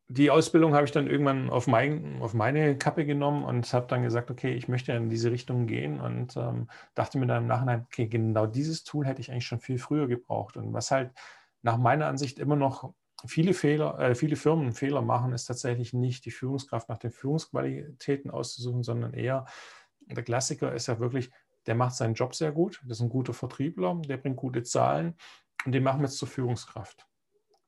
die 0.08 0.30
Ausbildung 0.30 0.74
habe 0.74 0.84
ich 0.84 0.92
dann 0.92 1.08
irgendwann 1.08 1.50
auf, 1.50 1.66
mein, 1.66 2.20
auf 2.22 2.32
meine 2.32 2.78
Kappe 2.78 3.04
genommen 3.04 3.44
und 3.44 3.72
habe 3.72 3.86
dann 3.88 4.02
gesagt, 4.02 4.30
okay, 4.30 4.54
ich 4.54 4.68
möchte 4.68 4.92
in 4.92 5.10
diese 5.10 5.32
Richtung 5.32 5.66
gehen 5.66 6.00
und 6.00 6.36
ähm, 6.36 6.68
dachte 6.94 7.18
mir 7.18 7.26
dann 7.26 7.42
im 7.42 7.48
Nachhinein, 7.48 7.82
okay, 7.86 8.06
genau 8.06 8.46
dieses 8.46 8.84
Tool 8.84 9.04
hätte 9.04 9.20
ich 9.20 9.32
eigentlich 9.32 9.46
schon 9.46 9.60
viel 9.60 9.78
früher 9.78 10.06
gebraucht. 10.06 10.56
Und 10.56 10.72
was 10.72 10.92
halt 10.92 11.10
nach 11.62 11.76
meiner 11.76 12.06
Ansicht 12.06 12.38
immer 12.38 12.54
noch 12.54 12.92
viele 13.26 13.52
Fehler, 13.52 13.98
äh, 13.98 14.14
viele 14.14 14.36
Firmen 14.36 14.72
Fehler 14.72 15.02
machen, 15.02 15.32
ist 15.32 15.46
tatsächlich 15.46 15.92
nicht 15.92 16.24
die 16.24 16.30
Führungskraft 16.30 16.88
nach 16.88 16.98
den 16.98 17.10
Führungsqualitäten 17.10 18.30
auszusuchen, 18.30 18.84
sondern 18.84 19.12
eher 19.12 19.46
der 20.00 20.22
Klassiker 20.22 20.72
ist 20.72 20.86
ja 20.86 21.00
wirklich, 21.00 21.32
der 21.66 21.74
macht 21.74 21.96
seinen 21.96 22.14
Job 22.14 22.34
sehr 22.34 22.52
gut, 22.52 22.80
das 22.84 22.98
ist 22.98 23.02
ein 23.02 23.08
guter 23.08 23.34
Vertriebler, 23.34 24.00
der 24.06 24.18
bringt 24.18 24.36
gute 24.36 24.62
Zahlen 24.62 25.16
und 25.64 25.72
den 25.72 25.82
machen 25.82 26.00
wir 26.00 26.06
jetzt 26.06 26.18
zur 26.18 26.28
Führungskraft. 26.28 27.08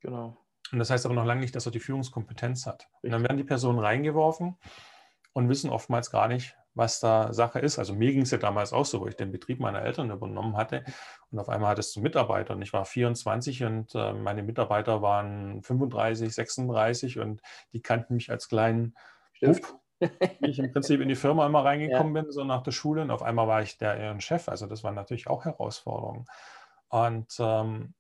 Genau. 0.01 0.37
Und 0.73 0.79
das 0.79 0.91
heißt 0.91 1.07
aber 1.07 1.15
noch 1.15 1.25
lange 1.25 1.41
nicht, 1.41 1.57
dass 1.57 1.67
er 1.67 1.73
die 1.73 1.81
Führungskompetenz 1.81 2.67
hat. 2.67 2.89
Und 3.03 3.11
dann 3.11 3.23
werden 3.23 3.37
die 3.37 3.45
Personen 3.45 3.79
reingeworfen 3.79 4.57
und 5.33 5.49
wissen 5.49 5.71
oftmals 5.71 6.11
gar 6.11 6.29
nicht, 6.29 6.57
was 6.75 7.01
da 7.01 7.33
Sache 7.33 7.59
ist. 7.59 7.79
Also 7.79 7.95
mir 7.95 8.13
ging 8.13 8.23
es 8.23 8.31
ja 8.31 8.39
damals 8.39 8.73
auch 8.73 8.87
so, 8.87 9.01
wo 9.01 9.07
ich 9.07 9.17
den 9.17 9.33
Betrieb 9.33 9.61
meiner 9.61 9.83
Eltern 9.83 10.11
übernommen 10.11 10.57
hatte 10.57 10.85
und 11.31 11.39
auf 11.39 11.49
einmal 11.49 11.71
hattest 11.71 11.95
du 11.97 12.01
Mitarbeiter 12.01 12.55
und 12.55 12.63
ich 12.63 12.73
war 12.73 12.85
24 12.85 13.65
und 13.65 13.95
äh, 13.95 14.13
meine 14.13 14.43
Mitarbeiter 14.43 15.03
waren 15.03 15.63
35, 15.63 16.33
36 16.33 17.19
und 17.19 17.41
die 17.73 17.83
kannten 17.83 18.15
mich 18.15 18.31
als 18.31 18.49
kleinen 18.49 18.95
Bub, 19.41 19.81
wie 20.01 20.51
ich 20.51 20.59
im 20.59 20.73
Prinzip 20.73 21.01
in 21.01 21.09
die 21.09 21.17
Firma 21.17 21.47
immer 21.47 21.65
reingekommen 21.65 22.15
ja. 22.15 22.23
bin, 22.23 22.33
so 22.33 22.45
nach 22.45 22.63
der 22.63 22.73
Schule 22.73 23.03
und 23.03 23.11
auf 23.11 23.23
einmal 23.23 23.49
war 23.49 23.63
ich 23.63 23.77
der 23.79 23.99
ihren 23.99 24.21
Chef. 24.21 24.49
Also 24.49 24.67
das 24.67 24.85
waren 24.85 24.95
natürlich 24.95 25.29
auch 25.29 25.45
Herausforderungen. 25.45 26.27
Und 26.91 27.35
ähm, 27.39 27.95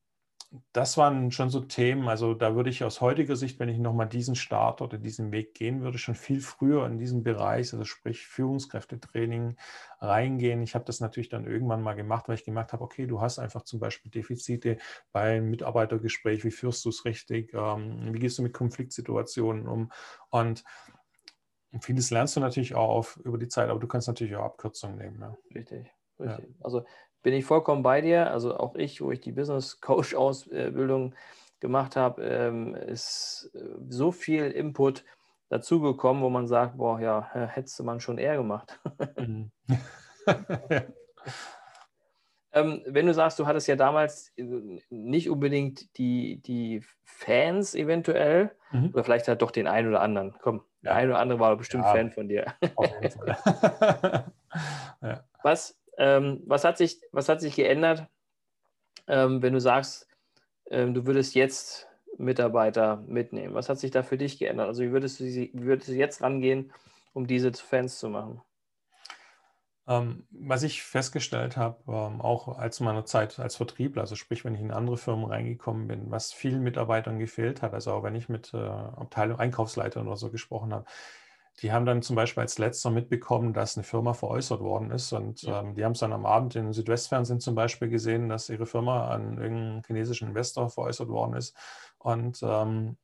das 0.73 0.97
waren 0.97 1.31
schon 1.31 1.51
so 1.51 1.61
Themen, 1.61 2.09
also 2.09 2.33
da 2.33 2.55
würde 2.57 2.71
ich 2.71 2.83
aus 2.83 3.03
heutiger 3.03 3.37
Sicht, 3.37 3.59
wenn 3.61 3.69
ich 3.69 3.79
nochmal 3.79 4.09
diesen 4.09 4.35
Start 4.35 4.81
oder 4.81 4.97
diesen 4.97 5.31
Weg 5.31 5.53
gehen 5.55 5.83
würde, 5.83 5.99
schon 5.99 6.15
viel 6.15 6.41
früher 6.41 6.87
in 6.87 6.99
diesem 6.99 7.23
Bereich, 7.23 7.73
also 7.75 7.85
sprich 7.85 8.27
Führungskräftetraining 8.27 9.57
reingehen. 10.01 10.63
Ich 10.63 10.75
habe 10.75 10.87
das 10.87 11.01
natürlich 11.01 11.29
dann 11.29 11.47
irgendwann 11.47 11.83
mal 11.83 11.95
gemacht, 11.95 12.29
weil 12.29 12.37
ich 12.37 12.45
gemerkt 12.45 12.73
habe, 12.73 12.83
okay, 12.83 13.07
du 13.07 13.21
hast 13.21 13.39
einfach 13.39 13.63
zum 13.63 13.79
Beispiel 13.79 14.11
Defizite 14.11 14.79
beim 15.13 15.51
Mitarbeitergespräch, 15.51 16.45
wie 16.45 16.51
führst 16.51 16.83
du 16.85 16.89
es 16.89 17.05
richtig, 17.05 17.53
ähm, 17.53 18.15
wie 18.15 18.19
gehst 18.19 18.39
du 18.39 18.43
mit 18.43 18.55
Konfliktsituationen 18.55 19.69
um 19.69 19.93
und 20.31 20.65
vieles 21.81 22.11
lernst 22.11 22.37
du 22.37 22.41
natürlich 22.41 22.75
auch 22.75 22.89
auf, 22.89 23.17
über 23.25 23.39
die 23.39 23.49
Zeit, 23.49 23.69
aber 23.69 23.81
du 23.81 23.87
kannst 23.87 24.09
natürlich 24.09 24.37
auch 24.37 24.45
Abkürzungen 24.45 24.97
nehmen. 24.97 25.21
Ja. 25.21 25.37
Richtig. 25.55 25.93
Richtig. 26.21 26.49
Ja. 26.49 26.65
Also 26.65 26.85
bin 27.23 27.35
ich 27.35 27.45
vollkommen 27.45 27.83
bei 27.83 28.01
dir. 28.01 28.31
Also 28.31 28.57
auch 28.57 28.75
ich, 28.75 29.01
wo 29.01 29.11
ich 29.11 29.21
die 29.21 29.33
Business 29.33 29.81
Coach 29.81 30.15
Ausbildung 30.15 31.15
gemacht 31.61 31.97
habe, 31.97 32.23
ähm, 32.23 32.75
ist 32.75 33.51
äh, 33.55 33.61
so 33.89 34.13
viel 34.13 34.51
Input 34.51 35.05
dazugekommen, 35.49 36.23
wo 36.23 36.31
man 36.31 36.47
sagt, 36.47 36.77
boah, 36.77 37.01
ja, 37.01 37.31
hättest 37.33 37.79
du 37.79 37.85
man 37.85 38.01
schon 38.01 38.19
eher 38.19 38.37
gemacht. 38.37 38.79
Mhm. 39.17 39.51
ähm, 42.53 42.83
wenn 42.87 43.07
du 43.07 43.15
sagst, 43.15 43.39
du 43.39 43.47
hattest 43.47 43.69
ja 43.69 43.77
damals 43.77 44.33
äh, 44.37 44.81
nicht 44.91 45.31
unbedingt 45.31 45.97
die, 45.99 46.43
die 46.43 46.83
Fans 47.05 47.75
eventuell, 47.75 48.51
mhm. 48.71 48.91
oder 48.93 49.05
vielleicht 49.05 49.29
halt 49.29 49.43
doch 49.43 49.51
den 49.51 49.67
einen 49.67 49.89
oder 49.89 50.01
anderen. 50.01 50.35
Komm, 50.41 50.63
der 50.83 50.95
eine 50.95 51.13
oder 51.13 51.21
andere 51.21 51.41
war 51.41 51.57
bestimmt 51.57 51.85
ja, 51.85 51.93
Fan 51.93 52.11
von 52.13 52.29
dir. 52.29 52.55
ja. 55.03 55.25
Was 55.43 55.79
ähm, 55.99 56.43
was, 56.47 56.65
hat 56.65 56.79
sich, 56.79 57.01
was 57.13 57.29
hat 57.29 57.41
sich 57.41 57.57
geändert, 57.57 58.07
ähm, 59.09 59.43
wenn 59.43 59.53
du 59.53 59.61
sagst, 59.61 60.09
ähm, 60.71 60.95
du 60.95 61.07
würdest 61.07 61.35
jetzt 61.35 61.89
Mitarbeiter 62.17 63.03
mitnehmen? 63.07 63.55
Was 63.55 63.69
hat 63.69 63.79
sich 63.79 63.91
da 63.91 64.03
für 64.03 64.17
dich 64.17 64.39
geändert? 64.39 64.69
Also 64.69 64.83
wie 64.83 64.93
würdest 64.93 65.21
du, 65.21 65.25
wie 65.25 65.51
würdest 65.55 65.89
du 65.89 65.93
jetzt 65.93 66.23
rangehen, 66.23 66.73
um 67.13 67.27
diese 67.27 67.53
zu 67.53 67.65
Fans 67.65 67.99
zu 67.99 68.09
machen? 68.09 68.41
Ähm, 69.89 70.27
was 70.31 70.63
ich 70.63 70.83
festgestellt 70.83 71.57
habe, 71.57 71.79
ähm, 71.89 72.21
auch 72.21 72.59
als 72.59 72.79
meiner 72.81 73.07
Zeit 73.07 73.39
als 73.39 73.57
Vertriebler, 73.57 74.03
also 74.03 74.17
sprich, 74.17 74.45
wenn 74.45 74.55
ich 74.55 74.61
in 74.61 74.71
andere 74.71 74.99
Firmen 74.99 75.25
reingekommen 75.25 75.89
bin, 75.89 76.11
was 76.11 76.33
vielen 76.33 76.63
Mitarbeitern 76.63 77.19
gefehlt 77.19 77.63
hat, 77.63 77.73
also 77.73 77.93
auch 77.93 78.03
wenn 78.03 78.15
ich 78.15 78.29
mit 78.29 78.53
äh, 78.53 78.59
Abteilung 78.59 79.41
Einkaufsleitern 79.41 80.07
oder 80.07 80.19
so 80.19 80.31
gesprochen 80.31 80.75
habe, 80.75 80.85
die 81.63 81.73
haben 81.73 81.87
dann 81.87 82.03
zum 82.03 82.15
Beispiel 82.15 82.43
als 82.43 82.59
letzter 82.59 82.91
mitbekommen, 82.91 83.53
dass 83.53 83.77
eine 83.77 83.85
Firma 83.85 84.15
veräußert 84.15 84.61
worden 84.61 84.91
ist. 84.91 85.13
Und 85.13 85.43
ja. 85.43 85.61
ähm, 85.61 85.75
die 85.75 85.85
haben 85.85 85.93
es 85.93 86.01
dann 86.01 86.13
am 86.13 86.27
Abend 86.27 86.55
im 86.57 86.73
Südwestfernsehen 86.73 87.41
zum 87.41 87.55
Beispiel 87.55 87.89
gesehen, 87.89 88.29
dass 88.29 88.49
ihre 88.49 88.67
Firma 88.67 89.09
an 89.09 89.39
irgendeinen 89.39 89.83
chinesischen 89.85 90.29
Investor 90.29 90.71
veräußert 90.71 91.09
worden 91.09 91.35
ist. 91.35 91.57
Und 91.99 92.41
ähm, 92.43 92.97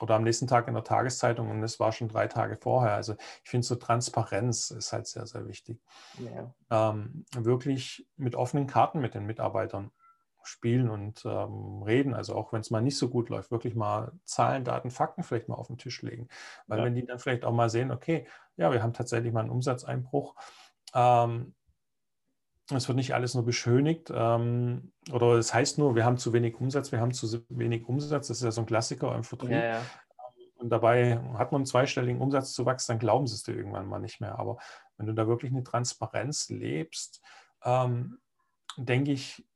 oder 0.00 0.14
am 0.14 0.22
nächsten 0.22 0.46
Tag 0.46 0.68
in 0.68 0.74
der 0.74 0.84
Tageszeitung 0.84 1.50
und 1.50 1.60
das 1.60 1.80
war 1.80 1.92
schon 1.92 2.08
drei 2.08 2.28
Tage 2.28 2.56
vorher. 2.56 2.94
Also 2.94 3.14
ich 3.42 3.50
finde 3.50 3.66
so 3.66 3.74
Transparenz 3.74 4.70
ist 4.70 4.92
halt 4.92 5.06
sehr, 5.06 5.26
sehr 5.26 5.48
wichtig. 5.48 5.80
Ja. 6.18 6.54
Ähm, 6.70 7.24
wirklich 7.36 8.06
mit 8.16 8.36
offenen 8.36 8.66
Karten 8.66 9.00
mit 9.00 9.14
den 9.14 9.26
Mitarbeitern 9.26 9.90
spielen 10.48 10.90
und 10.90 11.24
ähm, 11.24 11.82
reden. 11.82 12.14
Also 12.14 12.34
auch 12.34 12.52
wenn 12.52 12.60
es 12.60 12.70
mal 12.70 12.82
nicht 12.82 12.98
so 12.98 13.08
gut 13.08 13.28
läuft, 13.28 13.50
wirklich 13.50 13.74
mal 13.74 14.12
Zahlen, 14.24 14.64
Daten, 14.64 14.90
Fakten 14.90 15.22
vielleicht 15.22 15.48
mal 15.48 15.54
auf 15.56 15.68
den 15.68 15.78
Tisch 15.78 16.02
legen. 16.02 16.28
Weil 16.66 16.78
ja. 16.78 16.84
wenn 16.84 16.94
die 16.94 17.04
dann 17.04 17.18
vielleicht 17.18 17.44
auch 17.44 17.52
mal 17.52 17.70
sehen, 17.70 17.90
okay, 17.90 18.26
ja, 18.56 18.72
wir 18.72 18.82
haben 18.82 18.92
tatsächlich 18.92 19.32
mal 19.32 19.40
einen 19.40 19.50
Umsatzeinbruch. 19.50 20.34
Ähm, 20.94 21.54
es 22.70 22.86
wird 22.86 22.96
nicht 22.96 23.14
alles 23.14 23.34
nur 23.34 23.44
beschönigt 23.44 24.12
ähm, 24.14 24.92
oder 25.10 25.34
es 25.34 25.54
heißt 25.54 25.78
nur, 25.78 25.94
wir 25.94 26.04
haben 26.04 26.18
zu 26.18 26.32
wenig 26.34 26.60
Umsatz, 26.60 26.92
wir 26.92 27.00
haben 27.00 27.12
zu 27.12 27.44
wenig 27.48 27.88
Umsatz. 27.88 28.28
Das 28.28 28.38
ist 28.38 28.42
ja 28.42 28.50
so 28.50 28.60
ein 28.62 28.66
Klassiker 28.66 29.14
im 29.14 29.24
Vertrieb. 29.24 29.52
Ja, 29.52 29.64
ja. 29.64 29.80
Und 30.58 30.70
dabei 30.70 31.18
hat 31.34 31.52
man 31.52 31.60
einen 31.60 31.66
zweistelligen 31.66 32.20
Umsatzzuwachs, 32.20 32.86
dann 32.86 32.98
glauben 32.98 33.26
sie 33.26 33.34
es 33.34 33.44
dir 33.44 33.54
irgendwann 33.54 33.86
mal 33.86 34.00
nicht 34.00 34.20
mehr. 34.20 34.38
Aber 34.38 34.58
wenn 34.96 35.06
du 35.06 35.14
da 35.14 35.28
wirklich 35.28 35.52
eine 35.52 35.62
Transparenz 35.62 36.48
lebst, 36.48 37.22
ähm, 37.64 38.18
denke 38.76 39.12
ich, 39.12 39.47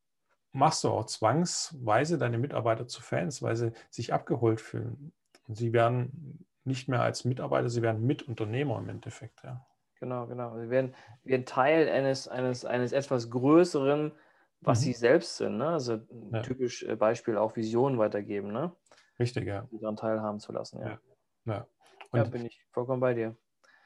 machst 0.53 0.85
du 0.85 0.91
auch 0.91 1.07
zwangsweise 1.07 2.19
deine 2.19 2.39
Mitarbeiter 2.39 2.87
zu 2.87 3.03
Fans, 3.03 3.43
weil 3.43 3.57
sie 3.57 3.73
sich 3.91 4.13
abgeholt 4.13 4.61
fühlen. 4.61 5.13
Und 5.49 5.57
sie 5.57 5.73
werden 5.73 6.47
nicht 6.65 6.89
mehr 6.89 7.03
als 7.03 7.25
Mitarbeiter, 7.25 7.69
sie 7.69 7.83
werden 7.83 8.07
Mitunternehmer 8.07 8.79
im 8.79 8.89
Endeffekt. 8.89 9.43
Ja. 9.43 9.67
Genau, 9.99 10.27
genau. 10.27 10.59
Sie 10.59 10.71
werden, 10.71 10.95
werden 11.25 11.47
Teil 11.47 11.89
eines, 11.89 12.29
eines, 12.29 12.65
eines 12.65 12.93
etwas 12.93 13.31
Größeren, 13.31 14.13
was 14.61 14.81
mhm. 14.81 14.85
sie 14.85 14.93
selbst 14.93 15.37
sind. 15.37 15.59
Ne? 15.59 15.69
Also 15.69 16.01
ja. 16.33 16.43
typisch 16.43 16.83
äh, 16.83 16.97
Beispiel 16.97 17.37
auch 17.37 17.57
Visionen 17.57 17.99
weitergeben. 17.99 18.53
Ne? 18.53 18.73
Richtig, 19.19 19.47
ja. 19.47 19.67
Sie 19.71 19.79
daran 19.79 19.97
teilhaben 19.97 20.41
zu 20.41 20.53
lassen. 20.53 20.81
Ja, 20.81 20.89
ja. 20.89 20.99
ja. 21.45 21.67
ja 22.15 22.25
bin 22.25 22.47
ich 22.47 22.65
vollkommen 22.73 23.01
bei 23.01 23.15
dir. 23.15 23.37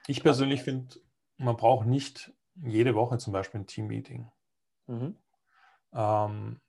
Ich 0.06 0.22
persönlich 0.22 0.62
finde, 0.62 0.96
man 1.36 1.56
braucht 1.56 1.86
nicht 1.86 2.32
jede 2.62 2.94
Woche 2.94 3.18
zum 3.18 3.32
Beispiel 3.32 3.60
ein 3.60 3.66
Team-Meeting. 3.66 4.30
Mhm. 4.86 5.16
Ähm, 5.94 6.60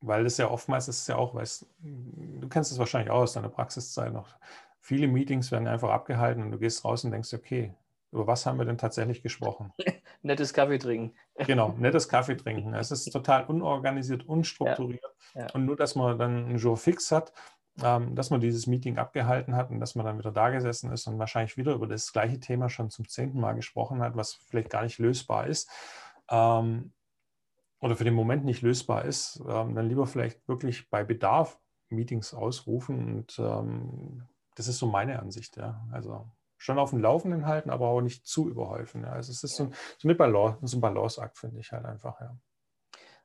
weil 0.00 0.24
das 0.24 0.36
ja 0.36 0.50
oftmals 0.50 0.88
ist 0.88 1.08
ja 1.08 1.16
auch, 1.16 1.34
weißt, 1.34 1.66
du 1.80 2.48
kennst 2.48 2.70
es 2.70 2.78
wahrscheinlich 2.78 3.10
auch 3.10 3.22
aus 3.22 3.32
deiner 3.32 3.48
Praxiszeit 3.48 4.12
noch. 4.12 4.36
Viele 4.80 5.08
Meetings 5.08 5.50
werden 5.50 5.66
einfach 5.66 5.90
abgehalten 5.90 6.42
und 6.42 6.52
du 6.52 6.58
gehst 6.58 6.84
raus 6.84 7.04
und 7.04 7.10
denkst, 7.10 7.34
okay, 7.34 7.74
über 8.10 8.26
was 8.26 8.46
haben 8.46 8.58
wir 8.58 8.64
denn 8.64 8.78
tatsächlich 8.78 9.22
gesprochen? 9.22 9.72
nettes 10.22 10.54
Kaffee 10.54 10.78
trinken. 10.78 11.14
genau, 11.36 11.74
nettes 11.78 12.08
Kaffee 12.08 12.36
trinken. 12.36 12.74
Es 12.74 12.90
ist 12.90 13.10
total 13.10 13.44
unorganisiert, 13.46 14.26
unstrukturiert. 14.26 15.02
Ja, 15.34 15.42
ja. 15.42 15.46
Und 15.52 15.66
nur, 15.66 15.76
dass 15.76 15.94
man 15.94 16.18
dann 16.18 16.46
einen 16.46 16.58
Jour 16.58 16.76
fix 16.76 17.10
hat, 17.12 17.32
ähm, 17.82 18.14
dass 18.14 18.30
man 18.30 18.40
dieses 18.40 18.66
Meeting 18.66 18.98
abgehalten 18.98 19.54
hat 19.54 19.70
und 19.70 19.80
dass 19.80 19.94
man 19.94 20.06
dann 20.06 20.18
wieder 20.18 20.32
da 20.32 20.50
gesessen 20.50 20.90
ist 20.92 21.06
und 21.06 21.18
wahrscheinlich 21.18 21.56
wieder 21.56 21.74
über 21.74 21.86
das 21.86 22.12
gleiche 22.12 22.40
Thema 22.40 22.68
schon 22.68 22.90
zum 22.90 23.06
zehnten 23.08 23.40
Mal 23.40 23.54
gesprochen 23.54 24.00
hat, 24.00 24.16
was 24.16 24.34
vielleicht 24.48 24.70
gar 24.70 24.82
nicht 24.82 24.98
lösbar 24.98 25.46
ist. 25.46 25.70
Ähm, 26.30 26.92
oder 27.80 27.96
für 27.96 28.04
den 28.04 28.14
Moment 28.14 28.44
nicht 28.44 28.62
lösbar 28.62 29.04
ist, 29.04 29.40
ähm, 29.48 29.74
dann 29.74 29.88
lieber 29.88 30.06
vielleicht 30.06 30.46
wirklich 30.48 30.90
bei 30.90 31.04
Bedarf 31.04 31.58
Meetings 31.90 32.34
ausrufen. 32.34 33.16
Und 33.16 33.38
ähm, 33.38 34.26
das 34.56 34.68
ist 34.68 34.78
so 34.78 34.86
meine 34.86 35.20
Ansicht, 35.20 35.56
ja. 35.56 35.86
Also 35.92 36.30
schon 36.56 36.78
auf 36.78 36.90
dem 36.90 37.00
Laufenden 37.00 37.46
halten, 37.46 37.70
aber 37.70 37.88
auch 37.88 38.00
nicht 38.00 38.26
zu 38.26 38.48
überhäufen. 38.48 39.02
Ja. 39.02 39.10
Also 39.10 39.30
es 39.30 39.44
ist 39.44 39.56
so, 39.56 39.64
ein, 39.64 39.74
so 39.98 40.08
Balance, 40.14 40.58
so 40.62 40.76
ein 40.76 40.80
Balanceakt, 40.80 41.38
finde 41.38 41.60
ich 41.60 41.72
halt 41.72 41.84
einfach, 41.84 42.20
ja. 42.20 42.36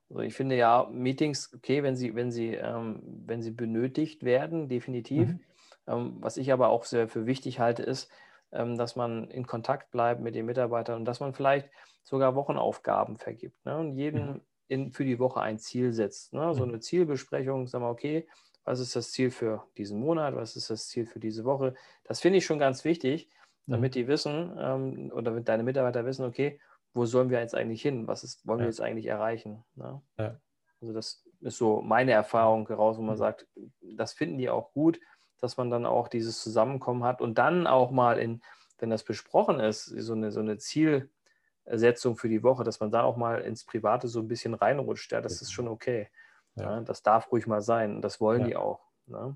Also 0.10 0.22
ich 0.22 0.36
finde 0.36 0.56
ja 0.56 0.88
Meetings 0.92 1.52
okay, 1.56 1.82
wenn 1.82 1.96
sie, 1.96 2.14
wenn 2.14 2.32
sie, 2.32 2.54
ähm, 2.54 3.02
wenn 3.26 3.42
sie 3.42 3.52
benötigt 3.52 4.24
werden, 4.24 4.70
definitiv. 4.70 5.30
Mhm. 5.30 5.40
Ähm, 5.88 6.18
was 6.20 6.38
ich 6.38 6.54
aber 6.54 6.70
auch 6.70 6.84
sehr 6.84 7.08
für 7.08 7.26
wichtig 7.26 7.60
halte, 7.60 7.82
ist, 7.82 8.12
dass 8.54 8.96
man 8.96 9.30
in 9.30 9.46
Kontakt 9.48 9.92
bleibt 9.92 10.22
mit 10.22 10.36
den 10.36 10.46
Mitarbeitern 10.46 10.98
und 10.98 11.06
dass 11.06 11.20
man 11.20 11.34
vielleicht 11.34 11.70
sogar 12.04 12.36
Wochenaufgaben 12.36 13.18
vergibt 13.18 13.66
ne? 13.66 13.78
und 13.78 13.98
jeden 13.98 14.26
mhm. 14.26 14.42
in, 14.68 14.92
für 14.92 15.06
die 15.06 15.20
Woche 15.20 15.42
ein 15.42 15.58
Ziel 15.58 15.94
setzt. 15.94 16.34
Ne? 16.34 16.54
So 16.54 16.64
mhm. 16.64 16.72
eine 16.72 16.80
Zielbesprechung, 16.80 17.68
sagen 17.68 17.84
wir, 17.84 17.90
okay, 17.90 18.28
was 18.66 18.80
ist 18.80 18.96
das 18.96 19.12
Ziel 19.12 19.32
für 19.32 19.68
diesen 19.78 20.00
Monat, 20.00 20.36
was 20.36 20.56
ist 20.56 20.70
das 20.70 20.88
Ziel 20.88 21.06
für 21.06 21.20
diese 21.20 21.44
Woche. 21.44 21.76
Das 22.04 22.22
finde 22.22 22.38
ich 22.38 22.46
schon 22.46 22.60
ganz 22.60 22.86
wichtig, 22.86 23.30
damit 23.66 23.96
die 23.96 24.08
wissen 24.08 24.56
ähm, 24.58 25.12
oder 25.14 25.24
damit 25.24 25.48
deine 25.48 25.64
Mitarbeiter 25.64 26.06
wissen, 26.06 26.26
okay, 26.26 26.60
wo 26.94 27.06
sollen 27.06 27.30
wir 27.30 27.40
jetzt 27.40 27.56
eigentlich 27.56 27.82
hin? 27.82 28.08
Was 28.08 28.24
ist, 28.24 28.46
wollen 28.46 28.60
ja. 28.60 28.66
wir 28.66 28.70
jetzt 28.70 28.82
eigentlich 28.82 29.08
erreichen? 29.08 29.64
Ne? 29.76 30.02
Ja. 30.18 30.40
Also 30.82 30.94
das 30.94 31.24
ist 31.42 31.58
so 31.58 31.82
meine 31.82 32.12
Erfahrung 32.12 32.68
heraus, 32.68 32.98
wo 32.98 33.02
man 33.02 33.16
mhm. 33.16 33.20
sagt, 33.20 33.48
das 33.82 34.14
finden 34.14 34.38
die 34.38 34.50
auch 34.50 34.74
gut, 34.74 35.00
dass 35.44 35.58
man 35.58 35.70
dann 35.70 35.86
auch 35.86 36.08
dieses 36.08 36.42
Zusammenkommen 36.42 37.04
hat 37.04 37.22
und 37.22 37.38
dann 37.38 37.68
auch 37.68 37.92
mal 37.92 38.18
in, 38.18 38.42
wenn 38.80 38.90
das 38.90 39.04
besprochen 39.04 39.60
ist, 39.60 39.86
so 39.86 40.14
eine, 40.14 40.32
so 40.32 40.40
eine 40.40 40.58
Zielsetzung 40.58 42.16
für 42.16 42.30
die 42.30 42.44
Woche, 42.44 42.64
dass 42.64 42.80
man 42.80 42.92
da 42.92 43.04
auch 43.04 43.18
mal 43.18 43.42
ins 43.42 43.66
Private 43.66 44.08
so 44.08 44.20
ein 44.20 44.28
bisschen 44.28 44.54
reinrutscht. 44.54 45.12
Ja, 45.12 45.22
das 45.22 45.42
ist 45.42 45.52
schon 45.52 45.68
okay. 45.68 46.10
Ja. 46.56 46.82
das 46.82 47.02
darf 47.02 47.32
ruhig 47.32 47.48
mal 47.48 47.62
sein. 47.62 48.02
Das 48.02 48.22
wollen 48.22 48.46
die 48.46 48.56
auch. 48.56 48.92
Ne? 49.08 49.36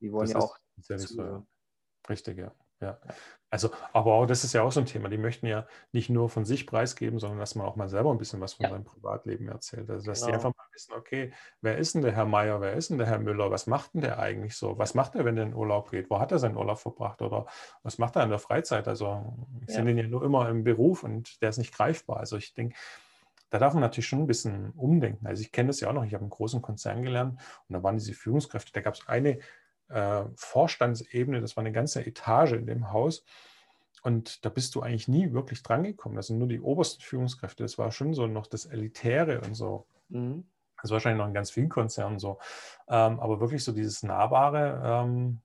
Die 0.00 0.12
wollen 0.12 0.26
das 0.26 0.32
ja 0.32 0.40
auch. 0.40 0.58
So, 0.76 1.44
Richtig, 2.08 2.38
ja. 2.38 2.52
Ja, 2.80 3.00
also, 3.50 3.70
aber 3.92 4.12
auch, 4.14 4.26
das 4.26 4.44
ist 4.44 4.52
ja 4.52 4.62
auch 4.62 4.70
so 4.70 4.78
ein 4.78 4.86
Thema. 4.86 5.08
Die 5.08 5.18
möchten 5.18 5.46
ja 5.46 5.66
nicht 5.90 6.10
nur 6.10 6.28
von 6.28 6.44
sich 6.44 6.64
preisgeben, 6.64 7.18
sondern 7.18 7.40
dass 7.40 7.56
man 7.56 7.66
auch 7.66 7.74
mal 7.74 7.88
selber 7.88 8.12
ein 8.12 8.18
bisschen 8.18 8.40
was 8.40 8.54
von 8.54 8.64
ja. 8.64 8.70
seinem 8.70 8.84
Privatleben 8.84 9.48
erzählt. 9.48 9.90
Also, 9.90 10.06
dass 10.06 10.20
genau. 10.20 10.28
die 10.28 10.34
einfach 10.34 10.56
mal 10.56 10.67
wissen, 10.78 10.94
okay, 10.94 11.32
wer 11.60 11.76
ist 11.76 11.94
denn 11.94 12.02
der 12.02 12.12
Herr 12.12 12.24
Meier, 12.24 12.60
wer 12.60 12.74
ist 12.74 12.90
denn 12.90 12.98
der 12.98 13.08
Herr 13.08 13.18
Müller, 13.18 13.50
was 13.50 13.66
macht 13.66 13.94
denn 13.94 14.02
der 14.02 14.18
eigentlich 14.18 14.56
so? 14.56 14.78
Was 14.78 14.94
macht 14.94 15.16
er, 15.16 15.24
wenn 15.24 15.36
er 15.36 15.42
in 15.42 15.54
Urlaub 15.54 15.90
geht? 15.90 16.08
Wo 16.08 16.20
hat 16.20 16.30
er 16.30 16.38
seinen 16.38 16.56
Urlaub 16.56 16.78
verbracht 16.78 17.20
oder 17.20 17.46
was 17.82 17.98
macht 17.98 18.16
er 18.16 18.22
in 18.22 18.30
der 18.30 18.38
Freizeit? 18.38 18.86
Also, 18.86 19.34
ich 19.62 19.68
ja. 19.68 19.74
sehe 19.76 19.84
den 19.84 19.98
ja 19.98 20.06
nur 20.06 20.22
immer 20.22 20.48
im 20.48 20.62
Beruf 20.62 21.02
und 21.02 21.42
der 21.42 21.50
ist 21.50 21.58
nicht 21.58 21.74
greifbar. 21.74 22.18
Also, 22.18 22.36
ich 22.36 22.54
denke, 22.54 22.76
da 23.50 23.58
darf 23.58 23.72
man 23.72 23.80
natürlich 23.80 24.06
schon 24.06 24.20
ein 24.20 24.26
bisschen 24.26 24.70
umdenken. 24.72 25.26
Also 25.26 25.40
ich 25.40 25.52
kenne 25.52 25.68
das 25.68 25.80
ja 25.80 25.88
auch 25.88 25.94
noch, 25.94 26.04
ich 26.04 26.12
habe 26.12 26.22
einen 26.22 26.30
großen 26.30 26.60
Konzern 26.60 27.02
gelernt 27.02 27.40
und 27.66 27.72
da 27.72 27.82
waren 27.82 27.96
diese 27.96 28.12
Führungskräfte, 28.12 28.72
da 28.72 28.82
gab 28.82 28.92
es 28.92 29.08
eine 29.08 29.38
äh, 29.88 30.24
Vorstandsebene, 30.36 31.40
das 31.40 31.56
war 31.56 31.62
eine 31.62 31.72
ganze 31.72 32.04
Etage 32.04 32.52
in 32.52 32.66
dem 32.66 32.92
Haus. 32.92 33.24
Und 34.02 34.44
da 34.44 34.48
bist 34.48 34.74
du 34.74 34.82
eigentlich 34.82 35.08
nie 35.08 35.32
wirklich 35.32 35.62
drangekommen. 35.62 36.14
Das 36.16 36.28
sind 36.28 36.38
nur 36.38 36.48
die 36.48 36.60
obersten 36.60 37.02
Führungskräfte. 37.02 37.64
Das 37.64 37.78
war 37.78 37.90
schon 37.90 38.14
so 38.14 38.26
noch 38.26 38.46
das 38.46 38.64
Elitäre 38.64 39.40
und 39.40 39.54
so. 39.54 39.86
Mhm. 40.08 40.44
Das 40.80 40.90
ist 40.90 40.92
wahrscheinlich 40.92 41.18
noch 41.18 41.28
in 41.28 41.34
ganz 41.34 41.50
vielen 41.50 41.68
Konzernen 41.68 42.18
so. 42.18 42.38
Ähm, 42.88 43.20
aber 43.20 43.40
wirklich 43.40 43.64
so 43.64 43.72
dieses 43.72 44.02
Nahbare 44.02 44.80
ähm, 44.84 45.40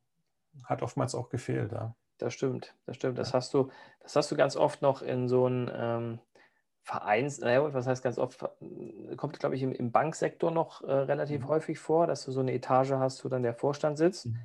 hat 0.63 0.81
oftmals 0.81 1.15
auch 1.15 1.29
gefehlt. 1.29 1.71
Ja. 1.71 1.95
Das 2.17 2.33
stimmt, 2.33 2.75
das 2.85 2.95
stimmt. 2.95 3.17
Das 3.17 3.33
hast 3.33 3.53
du, 3.53 3.69
das 4.01 4.15
hast 4.15 4.31
du 4.31 4.35
ganz 4.35 4.55
oft 4.55 4.81
noch 4.81 5.01
in 5.01 5.27
so 5.27 5.45
einem 5.45 5.69
ähm, 5.73 6.19
Vereins, 6.83 7.39
naja, 7.39 7.73
was 7.73 7.87
heißt 7.87 8.03
ganz 8.03 8.17
oft, 8.17 8.45
kommt, 9.17 9.39
glaube 9.39 9.55
ich, 9.55 9.63
im, 9.63 9.71
im 9.71 9.91
Banksektor 9.91 10.51
noch 10.51 10.83
äh, 10.83 10.91
relativ 10.91 11.41
mhm. 11.41 11.47
häufig 11.47 11.79
vor, 11.79 12.07
dass 12.07 12.25
du 12.25 12.31
so 12.31 12.41
eine 12.41 12.53
Etage 12.53 12.91
hast, 12.91 13.23
wo 13.23 13.29
dann 13.29 13.41
der 13.41 13.53
Vorstand 13.53 13.97
sitzt 13.97 14.27
mhm. 14.27 14.39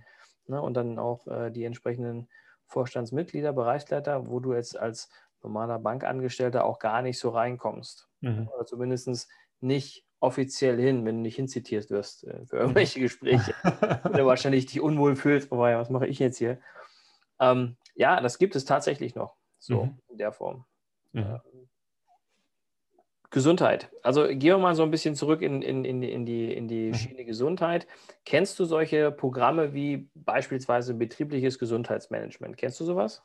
ne, 0.46 0.62
und 0.62 0.74
dann 0.74 0.98
auch 0.98 1.26
äh, 1.26 1.50
die 1.50 1.64
entsprechenden 1.64 2.28
Vorstandsmitglieder, 2.66 3.52
Bereichsleiter, 3.52 4.28
wo 4.28 4.40
du 4.40 4.54
jetzt 4.54 4.78
als 4.78 5.10
normaler 5.42 5.78
Bankangestellter 5.78 6.64
auch 6.64 6.78
gar 6.78 7.02
nicht 7.02 7.18
so 7.18 7.30
reinkommst. 7.30 8.08
Mhm. 8.20 8.48
Oder 8.48 8.66
zumindest 8.66 9.28
nicht 9.60 10.07
offiziell 10.20 10.80
hin, 10.80 11.04
wenn 11.04 11.16
du 11.16 11.22
nicht 11.22 11.36
hinzitiert 11.36 11.90
wirst 11.90 12.24
äh, 12.24 12.44
für 12.46 12.56
irgendwelche 12.56 13.00
Gespräche. 13.00 13.54
oder 14.04 14.26
wahrscheinlich 14.26 14.66
dich 14.66 14.80
unwohl 14.80 15.16
fühlst, 15.16 15.50
ja, 15.50 15.78
was 15.78 15.90
mache 15.90 16.06
ich 16.06 16.18
jetzt 16.18 16.38
hier? 16.38 16.58
Ähm, 17.40 17.76
ja, 17.94 18.20
das 18.20 18.38
gibt 18.38 18.56
es 18.56 18.64
tatsächlich 18.64 19.14
noch, 19.14 19.36
so 19.58 19.84
mhm. 19.84 19.98
in 20.08 20.18
der 20.18 20.32
Form. 20.32 20.64
Mhm. 21.12 21.40
Gesundheit. 23.30 23.90
Also 24.02 24.26
gehen 24.26 24.40
wir 24.40 24.58
mal 24.58 24.74
so 24.74 24.82
ein 24.82 24.90
bisschen 24.90 25.14
zurück 25.14 25.42
in, 25.42 25.60
in, 25.60 25.84
in, 25.84 26.02
in 26.02 26.24
die, 26.24 26.52
in 26.52 26.66
die 26.66 26.88
mhm. 26.88 26.94
Schiene 26.94 27.24
Gesundheit. 27.24 27.86
Kennst 28.24 28.58
du 28.58 28.64
solche 28.64 29.12
Programme 29.12 29.74
wie 29.74 30.08
beispielsweise 30.14 30.94
betriebliches 30.94 31.58
Gesundheitsmanagement? 31.58 32.56
Kennst 32.56 32.80
du 32.80 32.84
sowas? 32.84 33.22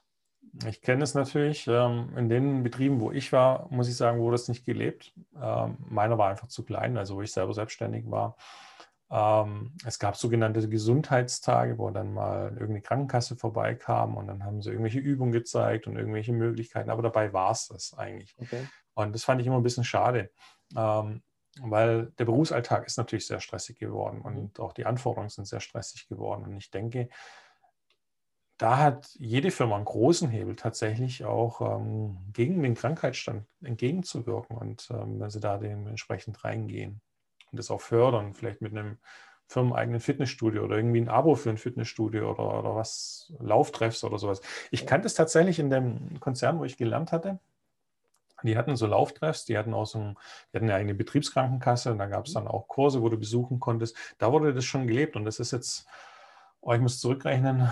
Ich 0.67 0.81
kenne 0.81 1.03
es 1.03 1.15
natürlich. 1.15 1.67
Ähm, 1.67 2.09
in 2.15 2.29
den 2.29 2.63
Betrieben, 2.63 3.01
wo 3.01 3.11
ich 3.11 3.31
war, 3.31 3.67
muss 3.71 3.89
ich 3.89 3.97
sagen, 3.97 4.19
wurde 4.19 4.35
es 4.35 4.47
nicht 4.47 4.65
gelebt. 4.65 5.13
Ähm, 5.41 5.77
meiner 5.79 6.17
war 6.17 6.29
einfach 6.29 6.47
zu 6.47 6.63
klein, 6.63 6.97
also 6.97 7.15
wo 7.15 7.21
ich 7.21 7.31
selber 7.31 7.53
selbstständig 7.53 8.09
war. 8.09 8.37
Ähm, 9.09 9.73
es 9.85 9.99
gab 9.99 10.15
sogenannte 10.15 10.67
Gesundheitstage, 10.67 11.77
wo 11.77 11.89
dann 11.89 12.13
mal 12.13 12.49
irgendeine 12.51 12.81
Krankenkasse 12.81 13.35
vorbeikam 13.35 14.15
und 14.15 14.27
dann 14.27 14.43
haben 14.43 14.61
sie 14.61 14.69
irgendwelche 14.69 14.99
Übungen 14.99 15.31
gezeigt 15.31 15.87
und 15.87 15.97
irgendwelche 15.97 16.33
Möglichkeiten, 16.33 16.89
aber 16.89 17.01
dabei 17.01 17.33
war 17.33 17.51
es 17.51 17.67
das 17.67 17.93
eigentlich. 17.97 18.35
Okay. 18.37 18.67
Und 18.95 19.13
das 19.13 19.23
fand 19.23 19.41
ich 19.41 19.47
immer 19.47 19.57
ein 19.57 19.63
bisschen 19.63 19.83
schade, 19.83 20.31
weil 20.73 22.11
der 22.17 22.25
Berufsalltag 22.25 22.85
ist 22.87 22.97
natürlich 22.97 23.27
sehr 23.27 23.39
stressig 23.39 23.77
geworden 23.77 24.19
mhm. 24.19 24.25
und 24.25 24.59
auch 24.59 24.73
die 24.73 24.85
Anforderungen 24.85 25.29
sind 25.29 25.45
sehr 25.45 25.59
stressig 25.59 26.07
geworden. 26.07 26.43
Und 26.45 26.57
ich 26.57 26.71
denke, 26.71 27.09
da 28.57 28.77
hat 28.77 29.09
jede 29.15 29.51
Firma 29.51 29.75
einen 29.75 29.85
großen 29.85 30.29
Hebel 30.29 30.55
tatsächlich 30.55 31.25
auch 31.25 31.61
ähm, 31.61 32.17
gegen 32.33 32.61
den 32.61 32.75
Krankheitsstand 32.75 33.45
entgegenzuwirken 33.63 34.57
und 34.57 34.89
ähm, 34.91 35.19
wenn 35.19 35.29
sie 35.29 35.39
da 35.39 35.57
dementsprechend 35.57 36.43
reingehen 36.43 37.01
und 37.51 37.57
das 37.57 37.71
auch 37.71 37.81
fördern, 37.81 38.33
vielleicht 38.33 38.61
mit 38.61 38.71
einem 38.71 38.97
firmeneigenen 39.47 39.99
Fitnessstudio 39.99 40.63
oder 40.63 40.77
irgendwie 40.77 41.01
ein 41.01 41.09
Abo 41.09 41.35
für 41.35 41.49
ein 41.49 41.57
Fitnessstudio 41.57 42.31
oder, 42.31 42.59
oder 42.59 42.75
was, 42.75 43.33
Lauftreffs 43.39 44.03
oder 44.03 44.17
sowas. 44.17 44.41
Ich 44.71 44.87
kannte 44.87 45.07
es 45.07 45.13
tatsächlich 45.13 45.59
in 45.59 45.69
dem 45.69 46.19
Konzern, 46.19 46.59
wo 46.59 46.63
ich 46.63 46.77
gelernt 46.77 47.11
hatte. 47.11 47.39
Die 48.43 48.57
hatten 48.57 48.75
so 48.75 48.87
Lauftreffs, 48.87 49.45
die 49.45 49.57
hatten 49.57 49.73
auch 49.73 49.85
so 49.85 49.99
ein, 49.99 50.17
die 50.51 50.57
hatten 50.57 50.69
eine 50.69 50.93
Betriebskrankenkasse 50.93 51.91
und 51.91 51.97
da 51.97 52.07
gab 52.07 52.25
es 52.25 52.31
mhm. 52.31 52.39
dann 52.39 52.47
auch 52.47 52.67
Kurse, 52.67 53.01
wo 53.01 53.09
du 53.09 53.17
besuchen 53.17 53.59
konntest. 53.59 53.95
Da 54.17 54.31
wurde 54.31 54.53
das 54.53 54.65
schon 54.65 54.87
gelebt 54.87 55.15
und 55.15 55.25
das 55.25 55.39
ist 55.39 55.51
jetzt, 55.51 55.85
oh, 56.61 56.73
ich 56.73 56.81
muss 56.81 56.99
zurückrechnen, 56.99 57.69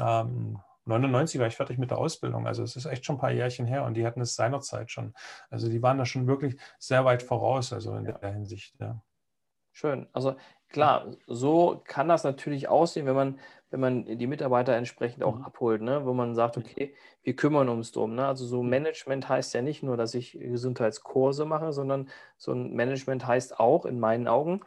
ähm, 0.00 0.58
99 0.84 1.40
war 1.40 1.46
ich 1.46 1.56
fertig 1.56 1.78
mit 1.78 1.90
der 1.90 1.98
Ausbildung. 1.98 2.46
Also 2.46 2.62
es 2.62 2.76
ist 2.76 2.86
echt 2.86 3.04
schon 3.04 3.16
ein 3.16 3.20
paar 3.20 3.30
Jährchen 3.30 3.66
her 3.66 3.84
und 3.84 3.94
die 3.94 4.04
hatten 4.04 4.20
es 4.20 4.34
seinerzeit 4.34 4.90
schon. 4.90 5.14
Also 5.50 5.68
die 5.68 5.82
waren 5.82 5.98
da 5.98 6.04
schon 6.04 6.26
wirklich 6.26 6.56
sehr 6.78 7.04
weit 7.04 7.22
voraus, 7.22 7.72
also 7.72 7.94
in 7.94 8.06
ja. 8.06 8.12
der 8.12 8.32
Hinsicht. 8.32 8.74
Ja. 8.80 9.00
Schön. 9.72 10.08
Also 10.12 10.34
klar, 10.68 11.06
so 11.26 11.82
kann 11.84 12.08
das 12.08 12.24
natürlich 12.24 12.68
aussehen, 12.68 13.06
wenn 13.06 13.14
man, 13.14 13.40
wenn 13.70 13.80
man 13.80 14.18
die 14.18 14.26
Mitarbeiter 14.26 14.74
entsprechend 14.74 15.22
auch 15.22 15.36
mhm. 15.36 15.44
abholt, 15.44 15.82
ne? 15.82 16.04
wo 16.04 16.12
man 16.14 16.34
sagt, 16.34 16.58
okay, 16.58 16.94
wir 17.22 17.36
kümmern 17.36 17.68
uns 17.68 17.92
drum. 17.92 18.16
Ne? 18.16 18.26
Also 18.26 18.44
so 18.44 18.62
Management 18.62 19.28
heißt 19.28 19.54
ja 19.54 19.62
nicht 19.62 19.82
nur, 19.82 19.96
dass 19.96 20.14
ich 20.14 20.32
Gesundheitskurse 20.32 21.44
mache, 21.44 21.72
sondern 21.72 22.10
so 22.36 22.52
ein 22.52 22.74
Management 22.74 23.26
heißt 23.26 23.60
auch 23.60 23.86
in 23.86 24.00
meinen 24.00 24.26
Augen 24.26 24.62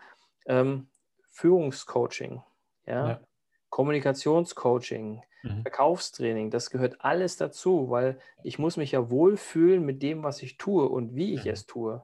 ähm, 0.45 0.87
Führungscoaching, 1.29 2.41
ja? 2.85 3.09
ja. 3.09 3.19
Kommunikationscoaching, 3.75 5.21
mhm. 5.43 5.61
Verkaufstraining, 5.63 6.49
das 6.49 6.69
gehört 6.69 7.01
alles 7.01 7.35
dazu, 7.35 7.89
weil 7.89 8.17
ich 8.41 8.57
muss 8.57 8.77
mich 8.77 8.93
ja 8.93 9.09
wohlfühlen 9.09 9.83
mit 9.83 10.01
dem, 10.01 10.23
was 10.23 10.41
ich 10.41 10.55
tue 10.57 10.87
und 10.87 11.13
wie 11.13 11.33
ich 11.33 11.43
mhm. 11.43 11.51
es 11.51 11.65
tue. 11.65 12.01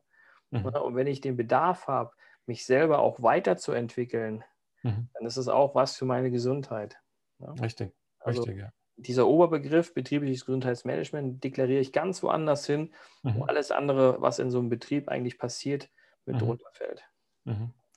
Mhm. 0.50 0.66
Und 0.66 0.96
wenn 0.98 1.08
ich 1.08 1.22
den 1.22 1.38
Bedarf 1.38 1.88
habe, 1.88 2.12
mich 2.46 2.66
selber 2.66 3.00
auch 3.00 3.24
weiterzuentwickeln, 3.24 4.44
mhm. 4.84 5.08
dann 5.14 5.26
ist 5.26 5.38
es 5.38 5.48
auch 5.48 5.74
was 5.74 5.96
für 5.96 6.04
meine 6.04 6.30
Gesundheit. 6.30 7.00
Ja? 7.40 7.54
Richtig, 7.54 7.94
also, 8.20 8.42
richtig, 8.42 8.60
ja. 8.60 8.74
Dieser 8.98 9.26
Oberbegriff 9.26 9.94
betriebliches 9.94 10.46
Gesundheitsmanagement 10.46 11.42
deklariere 11.42 11.80
ich 11.80 11.94
ganz 11.94 12.22
woanders 12.22 12.66
hin, 12.66 12.94
mhm. 13.24 13.36
wo 13.36 13.44
alles 13.46 13.72
andere, 13.72 14.22
was 14.22 14.40
in 14.40 14.52
so 14.52 14.60
einem 14.60 14.68
Betrieb 14.68 15.08
eigentlich 15.08 15.38
passiert, 15.38 15.90
mit 16.26 16.36
mhm. 16.36 16.40
drunter 16.40 16.70
fällt. 16.74 17.02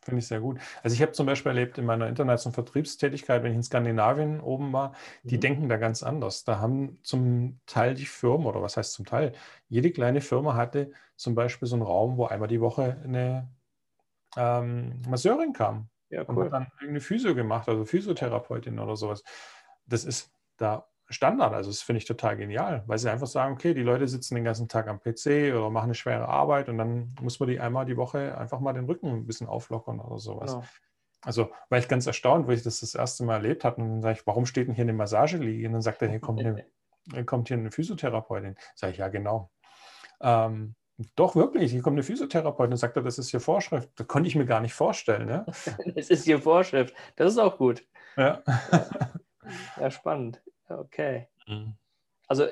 Finde 0.04 0.18
ich 0.18 0.26
sehr 0.26 0.40
gut. 0.40 0.58
Also 0.82 0.94
ich 0.94 1.00
habe 1.00 1.12
zum 1.12 1.24
Beispiel 1.24 1.50
erlebt 1.50 1.78
in 1.78 1.86
meiner 1.86 2.06
internationalen 2.08 2.54
Vertriebstätigkeit, 2.54 3.42
wenn 3.42 3.52
ich 3.52 3.56
in 3.56 3.62
Skandinavien 3.62 4.40
oben 4.40 4.72
war, 4.72 4.94
die 5.22 5.36
mhm. 5.36 5.40
denken 5.40 5.68
da 5.68 5.78
ganz 5.78 6.02
anders. 6.02 6.44
Da 6.44 6.58
haben 6.58 6.98
zum 7.02 7.58
Teil 7.64 7.94
die 7.94 8.04
Firmen, 8.04 8.46
oder 8.46 8.60
was 8.60 8.76
heißt 8.76 8.92
zum 8.92 9.06
Teil, 9.06 9.32
jede 9.68 9.90
kleine 9.90 10.20
Firma 10.20 10.54
hatte 10.54 10.92
zum 11.16 11.34
Beispiel 11.34 11.66
so 11.66 11.76
einen 11.76 11.82
Raum, 11.82 12.18
wo 12.18 12.26
einmal 12.26 12.48
die 12.48 12.60
Woche 12.60 13.00
eine 13.02 13.48
ähm, 14.36 15.00
Masseurin 15.08 15.54
kam. 15.54 15.88
Ja, 16.10 16.22
cool. 16.28 16.36
Und 16.36 16.44
hat 16.44 16.52
dann 16.52 16.66
irgendeine 16.74 17.00
Physio 17.00 17.34
gemacht, 17.34 17.68
also 17.68 17.84
Physiotherapeutin 17.86 18.78
oder 18.78 18.96
sowas. 18.96 19.24
Das 19.86 20.04
ist 20.04 20.30
da 20.58 20.86
Standard. 21.14 21.54
Also 21.54 21.70
das 21.70 21.82
finde 21.82 21.98
ich 21.98 22.04
total 22.04 22.36
genial, 22.36 22.82
weil 22.86 22.98
sie 22.98 23.10
einfach 23.10 23.26
sagen, 23.26 23.54
okay, 23.54 23.74
die 23.74 23.82
Leute 23.82 24.06
sitzen 24.06 24.34
den 24.34 24.44
ganzen 24.44 24.68
Tag 24.68 24.88
am 24.88 25.00
PC 25.00 25.54
oder 25.54 25.70
machen 25.70 25.86
eine 25.86 25.94
schwere 25.94 26.28
Arbeit 26.28 26.68
und 26.68 26.78
dann 26.78 27.14
muss 27.20 27.40
man 27.40 27.48
die 27.48 27.60
einmal 27.60 27.86
die 27.86 27.96
Woche 27.96 28.36
einfach 28.36 28.60
mal 28.60 28.72
den 28.72 28.84
Rücken 28.84 29.08
ein 29.08 29.26
bisschen 29.26 29.46
auflockern 29.46 30.00
oder 30.00 30.18
sowas. 30.18 30.52
Genau. 30.52 30.64
Also 31.24 31.50
war 31.70 31.78
ich 31.78 31.88
ganz 31.88 32.06
erstaunt, 32.06 32.46
wo 32.46 32.52
ich 32.52 32.62
das 32.62 32.80
das 32.80 32.94
erste 32.94 33.24
Mal 33.24 33.36
erlebt 33.36 33.64
habe. 33.64 33.80
Und 33.80 33.88
dann 33.88 34.02
sage 34.02 34.18
ich, 34.18 34.26
warum 34.26 34.46
steht 34.46 34.68
denn 34.68 34.74
hier 34.74 34.84
eine 34.84 34.92
Massageliege? 34.92 35.66
Und 35.66 35.72
dann 35.72 35.82
sagt 35.82 36.02
er, 36.02 36.08
hier 36.08 36.20
kommt, 36.20 36.40
eine, 36.40 36.66
kommt 37.26 37.48
hier 37.48 37.56
eine 37.56 37.70
Physiotherapeutin. 37.70 38.56
Sage 38.74 38.92
ich, 38.92 38.98
ja, 38.98 39.08
genau. 39.08 39.50
Ähm, 40.20 40.74
doch, 41.16 41.34
wirklich, 41.34 41.72
hier 41.72 41.82
kommt 41.82 41.94
eine 41.94 42.02
Physiotherapeutin 42.02 42.72
und 42.72 42.78
sagt 42.78 42.96
er, 42.96 43.02
das 43.02 43.18
ist 43.18 43.30
hier 43.30 43.40
Vorschrift. 43.40 43.90
Das 43.96 44.06
konnte 44.06 44.28
ich 44.28 44.36
mir 44.36 44.46
gar 44.46 44.60
nicht 44.60 44.74
vorstellen. 44.74 45.28
Ja? 45.28 45.46
das 45.94 46.10
ist 46.10 46.24
hier 46.24 46.40
Vorschrift. 46.40 46.94
Das 47.16 47.32
ist 47.32 47.38
auch 47.38 47.58
gut. 47.58 47.84
Ja, 48.16 48.42
ja 49.80 49.90
spannend. 49.90 50.40
Okay. 50.78 51.28
Mhm. 51.46 51.74
Also 52.26 52.46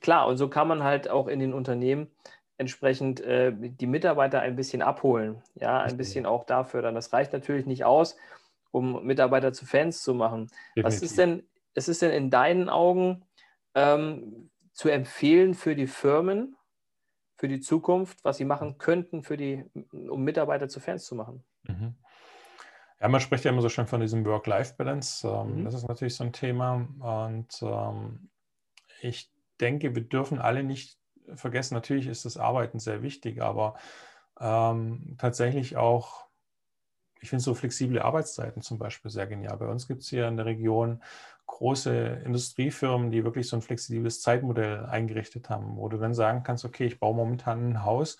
klar, 0.00 0.26
und 0.26 0.36
so 0.36 0.48
kann 0.48 0.68
man 0.68 0.82
halt 0.82 1.08
auch 1.08 1.28
in 1.28 1.40
den 1.40 1.54
Unternehmen 1.54 2.10
entsprechend 2.58 3.20
äh, 3.20 3.52
die 3.54 3.86
Mitarbeiter 3.86 4.40
ein 4.40 4.56
bisschen 4.56 4.82
abholen, 4.82 5.42
ja, 5.54 5.80
ein 5.80 5.96
bisschen 5.96 6.26
auch 6.26 6.44
dafür 6.44 6.82
dann. 6.82 6.94
Das 6.94 7.12
reicht 7.12 7.32
natürlich 7.32 7.66
nicht 7.66 7.84
aus, 7.84 8.16
um 8.70 9.04
Mitarbeiter 9.04 9.52
zu 9.52 9.66
Fans 9.66 10.02
zu 10.02 10.14
machen. 10.14 10.48
Definitiv. 10.76 10.84
Was 10.84 11.02
ist 11.02 11.18
denn, 11.18 11.48
es 11.74 11.88
ist 11.88 12.02
denn 12.02 12.12
in 12.12 12.30
deinen 12.30 12.68
Augen 12.68 13.24
ähm, 13.74 14.50
zu 14.72 14.88
empfehlen 14.88 15.54
für 15.54 15.74
die 15.74 15.86
Firmen, 15.86 16.56
für 17.36 17.48
die 17.48 17.60
Zukunft, 17.60 18.22
was 18.24 18.36
sie 18.36 18.44
machen 18.44 18.78
könnten, 18.78 19.22
für 19.22 19.36
die, 19.36 19.64
um 19.90 20.22
Mitarbeiter 20.22 20.68
zu 20.68 20.78
Fans 20.78 21.04
zu 21.04 21.14
machen? 21.14 21.42
Mhm. 21.64 21.96
Ja, 23.02 23.08
man 23.08 23.20
spricht 23.20 23.44
ja 23.44 23.50
immer 23.50 23.62
so 23.62 23.68
schön 23.68 23.88
von 23.88 24.00
diesem 24.00 24.24
Work-Life-Balance. 24.24 25.26
Ähm, 25.26 25.58
mhm. 25.58 25.64
Das 25.64 25.74
ist 25.74 25.88
natürlich 25.88 26.14
so 26.14 26.22
ein 26.22 26.32
Thema. 26.32 26.86
Und 27.00 27.60
ähm, 27.60 28.30
ich 29.00 29.28
denke, 29.60 29.96
wir 29.96 30.02
dürfen 30.02 30.38
alle 30.38 30.62
nicht 30.62 30.98
vergessen, 31.34 31.74
natürlich 31.74 32.06
ist 32.06 32.24
das 32.24 32.36
Arbeiten 32.36 32.78
sehr 32.78 33.02
wichtig, 33.02 33.42
aber 33.42 33.74
ähm, 34.40 35.16
tatsächlich 35.18 35.76
auch, 35.76 36.26
ich 37.20 37.30
finde 37.30 37.42
so 37.42 37.54
flexible 37.54 38.00
Arbeitszeiten 38.00 38.62
zum 38.62 38.78
Beispiel 38.78 39.10
sehr 39.10 39.26
genial. 39.26 39.56
Bei 39.56 39.66
uns 39.66 39.88
gibt 39.88 40.02
es 40.02 40.08
hier 40.08 40.28
in 40.28 40.36
der 40.36 40.46
Region 40.46 41.02
große 41.46 42.22
Industriefirmen, 42.24 43.10
die 43.10 43.24
wirklich 43.24 43.48
so 43.48 43.56
ein 43.56 43.62
flexibles 43.62 44.20
Zeitmodell 44.20 44.86
eingerichtet 44.86 45.50
haben, 45.50 45.76
wo 45.76 45.88
du 45.88 45.96
dann 45.96 46.14
sagen 46.14 46.44
kannst, 46.44 46.64
okay, 46.64 46.86
ich 46.86 47.00
baue 47.00 47.16
momentan 47.16 47.70
ein 47.70 47.84
Haus. 47.84 48.16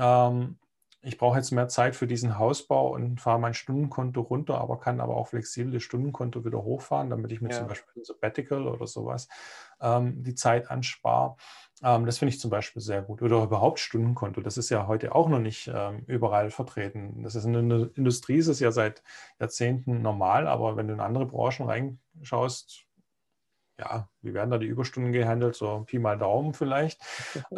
Ähm, 0.00 0.58
ich 1.02 1.16
brauche 1.16 1.38
jetzt 1.38 1.50
mehr 1.50 1.68
Zeit 1.68 1.96
für 1.96 2.06
diesen 2.06 2.38
Hausbau 2.38 2.94
und 2.94 3.20
fahre 3.20 3.40
mein 3.40 3.54
Stundenkonto 3.54 4.20
runter, 4.20 4.60
aber 4.60 4.78
kann 4.78 5.00
aber 5.00 5.16
auch 5.16 5.28
flexible 5.28 5.80
Stundenkonto 5.80 6.44
wieder 6.44 6.62
hochfahren, 6.62 7.08
damit 7.08 7.32
ich 7.32 7.40
mir 7.40 7.50
ja. 7.50 7.58
zum 7.58 7.68
Beispiel 7.68 8.02
ein 8.02 8.04
Sabbatical 8.04 8.66
oder 8.66 8.86
sowas 8.86 9.28
ähm, 9.80 10.22
die 10.22 10.34
Zeit 10.34 10.70
anspare. 10.70 11.36
Ähm, 11.82 12.04
das 12.04 12.18
finde 12.18 12.34
ich 12.34 12.40
zum 12.40 12.50
Beispiel 12.50 12.82
sehr 12.82 13.00
gut. 13.00 13.22
Oder 13.22 13.42
überhaupt 13.42 13.78
Stundenkonto. 13.78 14.42
Das 14.42 14.58
ist 14.58 14.68
ja 14.68 14.86
heute 14.86 15.14
auch 15.14 15.28
noch 15.28 15.38
nicht 15.38 15.70
ähm, 15.74 16.04
überall 16.06 16.50
vertreten. 16.50 17.22
Das 17.22 17.34
ist 17.34 17.46
in 17.46 17.68
der 17.68 17.90
Industrie 17.94 18.36
ist 18.36 18.48
es 18.48 18.60
ja 18.60 18.70
seit 18.70 19.02
Jahrzehnten 19.38 20.02
normal, 20.02 20.46
aber 20.46 20.76
wenn 20.76 20.88
du 20.88 20.94
in 20.94 21.00
andere 21.00 21.24
Branchen 21.24 21.66
reinschaust, 21.66 22.84
ja, 23.78 24.10
wie 24.20 24.34
werden 24.34 24.50
da 24.50 24.58
die 24.58 24.66
Überstunden 24.66 25.12
gehandelt? 25.12 25.54
So 25.54 25.84
Pi 25.86 25.98
mal 25.98 26.18
Daumen 26.18 26.52
vielleicht. 26.52 27.00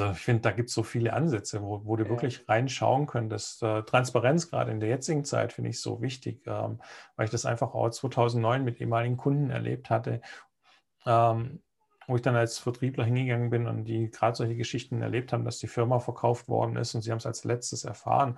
also 0.00 0.10
ich 0.10 0.18
finde, 0.18 0.42
da 0.42 0.50
gibt 0.50 0.70
es 0.70 0.74
so 0.74 0.82
viele 0.82 1.12
Ansätze, 1.12 1.62
wo, 1.62 1.82
wo 1.84 1.94
du 1.94 2.02
ja. 2.02 2.10
wirklich 2.10 2.48
reinschauen 2.48 3.06
könntest. 3.06 3.62
Äh, 3.62 3.84
Transparenz 3.84 4.50
gerade 4.50 4.72
in 4.72 4.80
der 4.80 4.88
jetzigen 4.88 5.24
Zeit 5.24 5.52
finde 5.52 5.70
ich 5.70 5.80
so 5.80 6.02
wichtig, 6.02 6.42
ähm, 6.46 6.80
weil 7.14 7.26
ich 7.26 7.30
das 7.30 7.46
einfach 7.46 7.74
auch 7.74 7.88
2009 7.88 8.64
mit 8.64 8.80
ehemaligen 8.80 9.16
Kunden 9.16 9.50
erlebt 9.50 9.90
hatte, 9.90 10.20
ähm, 11.06 11.62
wo 12.08 12.16
ich 12.16 12.22
dann 12.22 12.34
als 12.34 12.58
Vertriebler 12.58 13.04
hingegangen 13.04 13.50
bin 13.50 13.68
und 13.68 13.84
die 13.84 14.10
gerade 14.10 14.36
solche 14.36 14.56
Geschichten 14.56 15.00
erlebt 15.00 15.32
haben, 15.32 15.44
dass 15.44 15.58
die 15.58 15.68
Firma 15.68 16.00
verkauft 16.00 16.48
worden 16.48 16.76
ist 16.76 16.94
und 16.96 17.02
sie 17.02 17.12
haben 17.12 17.18
es 17.18 17.26
als 17.26 17.44
letztes 17.44 17.84
erfahren, 17.84 18.36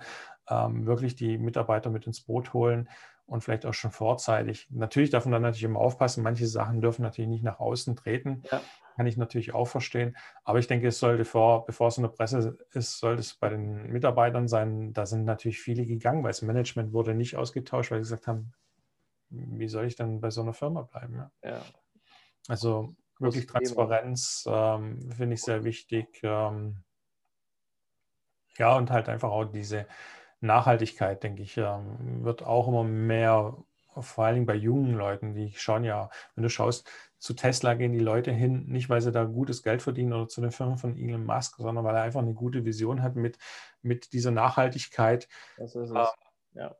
ähm, 0.49 0.85
wirklich 0.85 1.15
die 1.15 1.39
Mitarbeiter 1.39 1.89
mit 1.89 2.05
ins 2.05 2.21
Boot 2.21 2.53
holen 2.53 2.87
und 3.25 3.43
vielleicht 3.43 3.65
auch 3.65 3.73
schon 3.73 3.91
vorzeitig. 3.91 4.67
Natürlich 4.69 5.09
darf 5.09 5.25
man 5.25 5.31
dann 5.31 5.41
natürlich 5.41 5.63
immer 5.63 5.79
aufpassen, 5.79 6.23
manche 6.23 6.45
Sachen 6.45 6.81
dürfen 6.81 7.01
natürlich 7.01 7.29
nicht 7.29 7.43
nach 7.43 7.59
außen 7.59 7.95
treten. 7.95 8.43
Ja 8.51 8.61
kann 8.97 9.05
ich 9.05 9.15
natürlich 9.15 9.53
auch 9.53 9.67
verstehen. 9.67 10.17
Aber 10.43 10.57
ich 10.57 10.65
denke, 10.65 10.87
es 10.87 10.99
sollte 10.99 11.23
vor, 11.23 11.65
bevor 11.65 11.89
es 11.89 11.97
in 11.97 12.03
der 12.03 12.09
Presse 12.09 12.57
ist, 12.73 12.97
sollte 12.97 13.21
es 13.21 13.35
bei 13.35 13.47
den 13.47 13.91
Mitarbeitern 13.91 14.47
sein. 14.47 14.91
Da 14.91 15.05
sind 15.05 15.23
natürlich 15.23 15.59
viele 15.59 15.85
gegangen, 15.85 16.23
weil 16.23 16.31
das 16.31 16.41
Management 16.41 16.93
wurde 16.93 17.13
nicht 17.13 17.35
ausgetauscht, 17.35 17.91
weil 17.91 17.99
sie 17.99 18.09
gesagt 18.09 18.25
haben, 18.25 18.53
wie 19.29 19.67
soll 19.67 19.85
ich 19.85 19.95
dann 19.95 20.19
bei 20.19 20.31
so 20.31 20.41
einer 20.41 20.53
Firma 20.53 20.81
bleiben? 20.81 21.15
Ja. 21.15 21.31
ja. 21.43 21.61
Also 22.47 22.95
wirklich 23.19 23.45
Transparenz 23.45 24.45
ähm, 24.47 25.11
finde 25.11 25.35
ich 25.35 25.43
sehr 25.43 25.63
wichtig. 25.63 26.19
Ähm, 26.23 26.83
ja, 28.57 28.75
und 28.75 28.89
halt 28.89 29.09
einfach 29.09 29.29
auch 29.29 29.45
diese 29.45 29.85
Nachhaltigkeit, 30.39 31.21
denke 31.21 31.43
ich, 31.43 31.55
ähm, 31.57 32.23
wird 32.23 32.41
auch 32.41 32.67
immer 32.67 32.83
mehr 32.83 33.55
vor 34.01 34.25
allen 34.25 34.35
Dingen 34.35 34.45
bei 34.45 34.55
jungen 34.55 34.93
Leuten, 34.93 35.33
die 35.33 35.53
schauen 35.53 35.83
ja, 35.83 36.09
wenn 36.35 36.43
du 36.43 36.49
schaust, 36.49 36.89
zu 37.19 37.33
Tesla 37.33 37.73
gehen 37.73 37.93
die 37.93 37.99
Leute 37.99 38.31
hin, 38.31 38.65
nicht 38.67 38.89
weil 38.89 39.01
sie 39.01 39.11
da 39.11 39.23
gutes 39.23 39.63
Geld 39.63 39.81
verdienen 39.81 40.13
oder 40.13 40.27
zu 40.27 40.41
den 40.41 40.51
Firmen 40.51 40.77
von 40.77 40.97
Elon 40.97 41.25
Musk, 41.25 41.55
sondern 41.57 41.83
weil 41.83 41.95
er 41.95 42.03
einfach 42.03 42.21
eine 42.21 42.33
gute 42.33 42.65
Vision 42.65 43.01
hat 43.01 43.15
mit, 43.15 43.37
mit 43.81 44.13
dieser 44.13 44.31
Nachhaltigkeit 44.31 45.27
äh, 45.57 45.65
ja. 46.53 46.75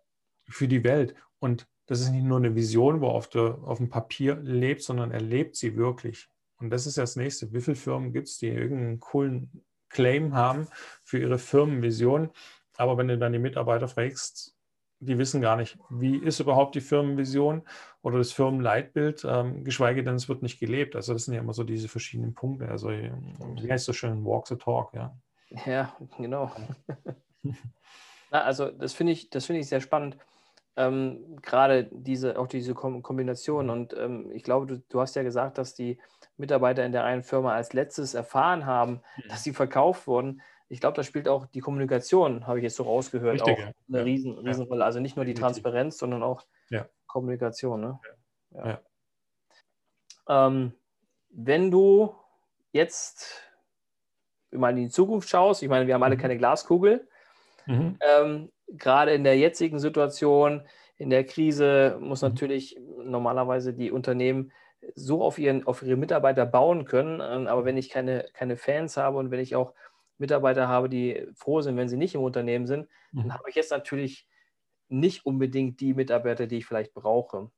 für 0.47 0.67
die 0.67 0.84
Welt. 0.84 1.15
Und 1.39 1.67
das 1.88 2.02
ist 2.02 2.10
nicht 2.10 2.26
nur 2.26 2.38
eine 2.38 2.56
Vision, 2.56 3.02
wo 3.02 3.08
auf, 3.08 3.30
der, 3.30 3.60
auf 3.63 3.78
dem 3.78 3.89
Papier 3.89 4.36
lebt, 4.36 4.84
sondern 4.84 5.12
er 5.12 5.21
lebt 5.21 5.56
sie 5.56 5.76
wirklich. 5.76 6.30
Und 6.60 6.69
das 6.69 6.86
ist 6.86 6.97
ja 6.97 7.04
das 7.04 7.15
nächste. 7.15 7.52
Wie 7.54 7.62
viele 7.62 7.76
Firmen 7.76 8.12
gibt 8.12 8.28
es, 8.28 8.38
die 8.38 8.47
irgendeinen 8.47 9.00
coolen 9.00 9.65
Claim 9.89 10.34
haben 10.34 10.67
für 11.04 11.19
ihre 11.19 11.38
Firmenvision? 11.38 12.30
Aber 12.76 12.97
wenn 12.97 13.08
du 13.08 13.17
dann 13.17 13.34
die 13.34 13.39
Mitarbeiter 13.39 13.88
fragst, 13.88 14.57
die 15.00 15.18
wissen 15.18 15.42
gar 15.42 15.56
nicht, 15.56 15.78
wie 15.90 16.18
ist 16.18 16.40
überhaupt 16.40 16.76
die 16.76 16.82
Firmenvision 16.82 17.64
oder 18.02 18.18
das 18.18 18.32
Firmenleitbild, 18.32 19.26
ähm, 19.30 19.64
geschweige 19.64 20.04
denn, 20.04 20.16
es 20.16 20.28
wird 20.28 20.42
nicht 20.42 20.60
gelebt. 20.60 20.96
Also 20.96 21.14
das 21.14 21.26
sind 21.26 21.36
ja 21.36 21.42
immer 21.42 21.54
so 21.54 21.64
diese 21.64 21.88
verschiedenen 21.88 22.34
Punkte. 22.34 22.68
Also 22.70 22.90
wie 22.90 23.72
heißt 23.72 23.88
das 23.88 23.96
schön, 23.96 24.26
walk 24.26 24.48
the 24.48 24.56
talk, 24.56 24.94
ja. 24.94 25.16
Ja, 25.66 25.96
genau. 26.18 26.52
Na, 28.32 28.42
also 28.42 28.70
das 28.72 28.94
finde 28.94 29.14
ich, 29.14 29.30
das 29.30 29.46
finde 29.46 29.62
ich 29.62 29.68
sehr 29.68 29.82
spannend. 29.82 30.18
Ähm, 30.76 31.38
gerade 31.42 31.90
diese, 31.92 32.38
auch 32.38 32.48
diese 32.48 32.74
Kombination. 32.74 33.70
Und 33.70 33.96
ähm, 33.98 34.30
ich 34.32 34.44
glaube, 34.44 34.68
du, 34.68 34.84
du, 34.90 35.02
hast 35.02 35.16
ja 35.16 35.24
gesagt, 35.24 35.58
dass 35.58 35.74
die 35.74 35.98
Mitarbeiter 36.38 36.86
in 36.86 36.92
der 36.92 37.04
einen 37.04 37.24
Firma 37.24 37.54
als 37.54 37.74
letztes 37.74 38.14
erfahren 38.14 38.66
haben, 38.66 39.02
dass 39.30 39.44
sie 39.44 39.54
verkauft 39.54 40.06
wurden 40.06 40.42
ich 40.69 40.80
glaube, 40.82 40.95
da 40.95 41.03
spielt 41.03 41.27
auch 41.27 41.45
die 41.45 41.62
Kommunikation, 41.62 42.45
habe 42.45 42.60
ich 42.60 42.63
jetzt 42.63 42.75
so 42.75 42.84
rausgehört, 42.84 43.36
Richtig, 43.36 43.53
auch 43.53 43.73
eine 43.88 43.97
ja. 43.97 44.03
riesen, 44.03 44.38
Riesenrolle. 44.38 44.84
Also 44.84 44.99
nicht 44.99 45.15
nur 45.15 45.25
die 45.25 45.34
Transparenz, 45.34 45.97
sondern 45.97 46.23
auch 46.23 46.43
ja. 46.69 46.88
Kommunikation. 47.06 47.82
Ne? 47.82 47.99
Ja. 48.53 48.82
Ähm, 50.27 50.73
wenn 51.30 51.71
du 51.71 52.13
jetzt 52.71 53.41
mal 54.51 54.71
in 54.71 54.77
die 54.77 54.89
Zukunft 54.89 55.30
schaust, 55.30 55.63
ich 55.63 55.69
meine, 55.69 55.88
wir 55.88 55.93
haben 55.93 56.03
alle 56.03 56.15
mhm. 56.15 56.21
keine 56.21 56.38
Glaskugel. 56.38 57.08
Mhm. 57.65 57.97
Ähm, 58.01 58.51
gerade 58.67 59.13
in 59.13 59.23
der 59.23 59.38
jetzigen 59.38 59.80
Situation, 59.80 60.63
in 60.97 61.10
der 61.10 61.25
Krise, 61.25 61.97
muss 62.01 62.21
mhm. 62.21 62.30
natürlich 62.30 62.77
normalerweise 63.03 63.73
die 63.73 63.91
Unternehmen 63.91 64.51
so 64.95 65.23
auf, 65.23 65.39
ihren, 65.39 65.65
auf 65.65 65.82
ihre 65.82 65.95
Mitarbeiter 65.95 66.45
bauen 66.45 66.86
können. 66.86 67.21
Ähm, 67.21 67.47
aber 67.47 67.63
wenn 67.63 67.77
ich 67.77 67.89
keine, 67.89 68.25
keine 68.34 68.58
Fans 68.58 68.97
habe 68.97 69.17
und 69.17 69.32
wenn 69.32 69.39
ich 69.39 69.56
auch 69.56 69.73
Mitarbeiter 70.17 70.67
habe, 70.67 70.89
die 70.89 71.27
froh 71.36 71.62
sind, 71.62 71.77
wenn 71.77 71.89
sie 71.89 71.97
nicht 71.97 72.15
im 72.15 72.21
Unternehmen 72.21 72.67
sind, 72.67 72.88
mhm. 73.12 73.23
dann 73.23 73.34
habe 73.34 73.49
ich 73.49 73.56
jetzt 73.56 73.71
natürlich 73.71 74.27
nicht 74.89 75.25
unbedingt 75.25 75.80
die 75.80 75.93
Mitarbeiter, 75.93 76.47
die 76.47 76.58
ich 76.58 76.65
vielleicht 76.65 76.93
brauche. 76.93 77.51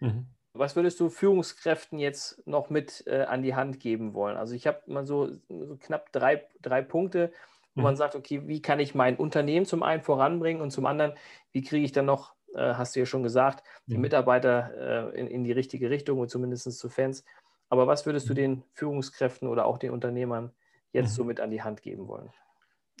Mhm. 0.00 0.26
Was 0.54 0.76
würdest 0.76 1.00
du 1.00 1.08
Führungskräften 1.08 1.98
jetzt 1.98 2.46
noch 2.46 2.68
mit 2.68 3.04
äh, 3.06 3.22
an 3.22 3.42
die 3.42 3.54
Hand 3.54 3.80
geben 3.80 4.12
wollen? 4.12 4.36
Also 4.36 4.54
ich 4.54 4.66
habe 4.66 4.82
mal 4.86 5.06
so, 5.06 5.30
so, 5.48 5.76
knapp 5.80 6.12
drei, 6.12 6.46
drei 6.60 6.82
Punkte, 6.82 7.32
wo 7.74 7.80
mhm. 7.80 7.84
man 7.84 7.96
sagt, 7.96 8.14
okay, 8.14 8.46
wie 8.46 8.60
kann 8.60 8.78
ich 8.78 8.94
mein 8.94 9.16
Unternehmen 9.16 9.64
zum 9.64 9.82
einen 9.82 10.02
voranbringen 10.02 10.60
und 10.60 10.70
zum 10.70 10.84
anderen, 10.84 11.14
wie 11.52 11.62
kriege 11.62 11.84
ich 11.84 11.92
dann 11.92 12.04
noch, 12.04 12.34
äh, 12.54 12.74
hast 12.74 12.94
du 12.94 13.00
ja 13.00 13.06
schon 13.06 13.22
gesagt, 13.22 13.64
die 13.86 13.94
mhm. 13.94 14.02
Mitarbeiter 14.02 15.12
äh, 15.14 15.18
in, 15.18 15.26
in 15.26 15.44
die 15.44 15.52
richtige 15.52 15.88
Richtung 15.88 16.18
und 16.18 16.28
zumindest 16.28 16.70
zu 16.70 16.88
Fans. 16.90 17.24
Aber 17.70 17.86
was 17.86 18.04
würdest 18.04 18.28
du 18.28 18.34
mhm. 18.34 18.36
den 18.36 18.62
Führungskräften 18.74 19.48
oder 19.48 19.64
auch 19.64 19.78
den 19.78 19.92
Unternehmern 19.92 20.52
jetzt 20.92 21.10
mhm. 21.10 21.14
so 21.14 21.24
mit 21.24 21.40
an 21.40 21.50
die 21.50 21.62
Hand 21.62 21.82
geben 21.82 22.08
wollen? 22.08 22.30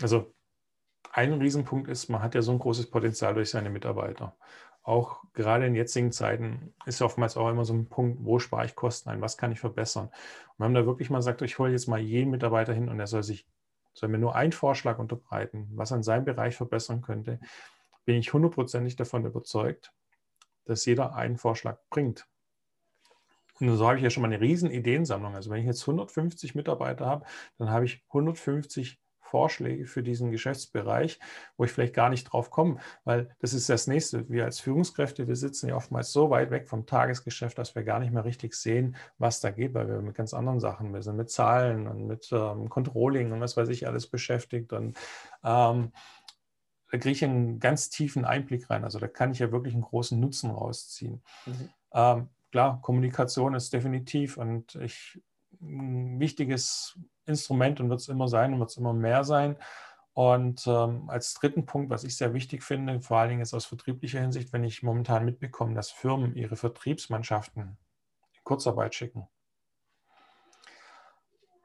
Also 0.00 0.32
ein 1.12 1.32
Riesenpunkt 1.32 1.88
ist, 1.88 2.08
man 2.08 2.22
hat 2.22 2.34
ja 2.34 2.42
so 2.42 2.52
ein 2.52 2.58
großes 2.58 2.90
Potenzial 2.90 3.34
durch 3.34 3.50
seine 3.50 3.70
Mitarbeiter. 3.70 4.36
Auch 4.82 5.22
gerade 5.32 5.66
in 5.66 5.74
jetzigen 5.74 6.10
Zeiten 6.10 6.74
ist 6.86 7.00
ja 7.00 7.06
oftmals 7.06 7.36
auch 7.36 7.48
immer 7.48 7.64
so 7.64 7.74
ein 7.74 7.88
Punkt, 7.88 8.18
wo 8.24 8.38
spare 8.38 8.64
ich 8.64 8.74
Kosten 8.74 9.10
ein, 9.10 9.20
was 9.20 9.36
kann 9.36 9.52
ich 9.52 9.60
verbessern? 9.60 10.06
Und 10.06 10.58
wenn 10.58 10.72
man 10.72 10.82
da 10.82 10.86
wirklich 10.86 11.10
mal 11.10 11.22
sagt, 11.22 11.42
ich 11.42 11.58
hole 11.58 11.70
jetzt 11.70 11.86
mal 11.86 12.00
jeden 12.00 12.30
Mitarbeiter 12.30 12.72
hin 12.72 12.88
und 12.88 12.98
er 12.98 13.06
soll 13.06 13.22
sich, 13.22 13.46
soll 13.92 14.08
mir 14.08 14.18
nur 14.18 14.34
einen 14.34 14.52
Vorschlag 14.52 14.98
unterbreiten, 14.98 15.68
was 15.74 15.92
an 15.92 16.02
seinem 16.02 16.24
Bereich 16.24 16.56
verbessern 16.56 17.02
könnte, 17.02 17.38
bin 18.04 18.16
ich 18.16 18.32
hundertprozentig 18.32 18.96
davon 18.96 19.24
überzeugt, 19.24 19.92
dass 20.64 20.84
jeder 20.84 21.14
einen 21.14 21.36
Vorschlag 21.36 21.78
bringt. 21.90 22.26
Und 23.60 23.76
so 23.76 23.86
habe 23.86 23.98
ich 23.98 24.02
ja 24.02 24.10
schon 24.10 24.22
mal 24.22 24.28
eine 24.28 24.40
riesen 24.40 24.70
Ideensammlung. 24.70 25.34
Also 25.34 25.50
wenn 25.50 25.60
ich 25.60 25.66
jetzt 25.66 25.82
150 25.82 26.54
Mitarbeiter 26.54 27.06
habe, 27.06 27.24
dann 27.58 27.70
habe 27.70 27.84
ich 27.84 28.02
150 28.08 28.98
Vorschläge 29.32 29.86
für 29.86 30.02
diesen 30.02 30.30
Geschäftsbereich, 30.30 31.18
wo 31.56 31.64
ich 31.64 31.72
vielleicht 31.72 31.94
gar 31.94 32.10
nicht 32.10 32.24
drauf 32.24 32.50
komme, 32.50 32.80
weil 33.04 33.34
das 33.38 33.54
ist 33.54 33.66
das 33.70 33.86
Nächste. 33.86 34.28
Wir 34.28 34.44
als 34.44 34.60
Führungskräfte, 34.60 35.26
wir 35.26 35.36
sitzen 35.36 35.70
ja 35.70 35.74
oftmals 35.74 36.12
so 36.12 36.28
weit 36.28 36.50
weg 36.50 36.68
vom 36.68 36.84
Tagesgeschäft, 36.84 37.56
dass 37.56 37.74
wir 37.74 37.82
gar 37.82 37.98
nicht 37.98 38.12
mehr 38.12 38.26
richtig 38.26 38.52
sehen, 38.52 38.94
was 39.16 39.40
da 39.40 39.50
geht, 39.50 39.72
weil 39.72 39.88
wir 39.88 40.02
mit 40.02 40.16
ganz 40.16 40.34
anderen 40.34 40.60
Sachen, 40.60 40.92
wir 40.92 41.00
sind 41.00 41.16
mit 41.16 41.30
Zahlen 41.30 41.86
und 41.86 42.06
mit 42.06 42.28
ähm, 42.30 42.68
Controlling 42.68 43.32
und 43.32 43.40
was 43.40 43.56
weiß 43.56 43.70
ich 43.70 43.86
alles 43.86 44.06
beschäftigt 44.06 44.74
und 44.74 44.98
ähm, 45.42 45.92
da 46.90 46.98
kriege 46.98 47.12
ich 47.12 47.24
einen 47.24 47.58
ganz 47.58 47.88
tiefen 47.88 48.26
Einblick 48.26 48.68
rein. 48.68 48.84
Also 48.84 48.98
da 48.98 49.08
kann 49.08 49.32
ich 49.32 49.38
ja 49.38 49.50
wirklich 49.50 49.72
einen 49.72 49.82
großen 49.82 50.20
Nutzen 50.20 50.50
rausziehen. 50.50 51.22
Mhm. 51.46 51.70
Ähm, 51.94 52.28
klar, 52.52 52.80
Kommunikation 52.82 53.54
ist 53.54 53.72
definitiv 53.72 54.36
und 54.36 54.76
ich, 54.76 55.20
ein 55.60 56.20
wichtiges 56.20 56.98
Instrument 57.26 57.80
und 57.80 57.90
wird 57.90 58.00
es 58.00 58.08
immer 58.08 58.28
sein 58.28 58.52
und 58.52 58.60
wird 58.60 58.70
es 58.70 58.76
immer 58.76 58.92
mehr 58.92 59.24
sein. 59.24 59.56
Und 60.14 60.66
ähm, 60.66 61.08
als 61.08 61.34
dritten 61.34 61.64
Punkt, 61.64 61.88
was 61.88 62.04
ich 62.04 62.16
sehr 62.16 62.34
wichtig 62.34 62.62
finde, 62.62 63.00
vor 63.00 63.18
allen 63.18 63.30
Dingen 63.30 63.40
jetzt 63.40 63.54
aus 63.54 63.64
vertrieblicher 63.64 64.20
Hinsicht, 64.20 64.52
wenn 64.52 64.62
ich 64.62 64.82
momentan 64.82 65.24
mitbekomme, 65.24 65.74
dass 65.74 65.90
Firmen 65.90 66.36
ihre 66.36 66.56
Vertriebsmannschaften 66.56 67.78
in 68.34 68.44
Kurzarbeit 68.44 68.94
schicken, 68.94 69.26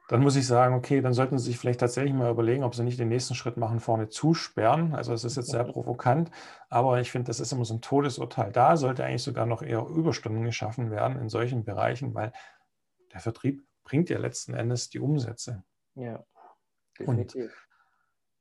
dann 0.08 0.22
muss 0.22 0.36
ich 0.36 0.46
sagen, 0.46 0.74
okay, 0.74 1.02
dann 1.02 1.12
sollten 1.12 1.38
Sie 1.38 1.44
sich 1.44 1.58
vielleicht 1.58 1.80
tatsächlich 1.80 2.14
mal 2.14 2.30
überlegen, 2.30 2.64
ob 2.64 2.74
Sie 2.74 2.82
nicht 2.82 2.98
den 2.98 3.08
nächsten 3.08 3.34
Schritt 3.34 3.58
machen, 3.58 3.78
vorne 3.78 4.08
zusperren. 4.08 4.94
Also 4.94 5.12
es 5.12 5.22
ist 5.22 5.36
jetzt 5.36 5.50
sehr 5.50 5.64
provokant, 5.64 6.30
aber 6.70 6.98
ich 7.00 7.10
finde, 7.10 7.26
das 7.26 7.40
ist 7.40 7.52
immer 7.52 7.66
so 7.66 7.74
ein 7.74 7.82
Todesurteil. 7.82 8.50
Da 8.50 8.78
sollte 8.78 9.04
eigentlich 9.04 9.22
sogar 9.22 9.44
noch 9.44 9.62
eher 9.62 9.86
Überstunden 9.86 10.44
geschaffen 10.44 10.90
werden 10.90 11.20
in 11.20 11.28
solchen 11.28 11.62
Bereichen, 11.62 12.14
weil 12.14 12.32
der 13.12 13.20
Vertrieb 13.20 13.62
bringt 13.84 14.08
ja 14.08 14.18
letzten 14.18 14.54
Endes 14.54 14.88
die 14.88 14.98
Umsätze. 14.98 15.62
Ja, 15.94 16.24
definitiv. 16.98 17.66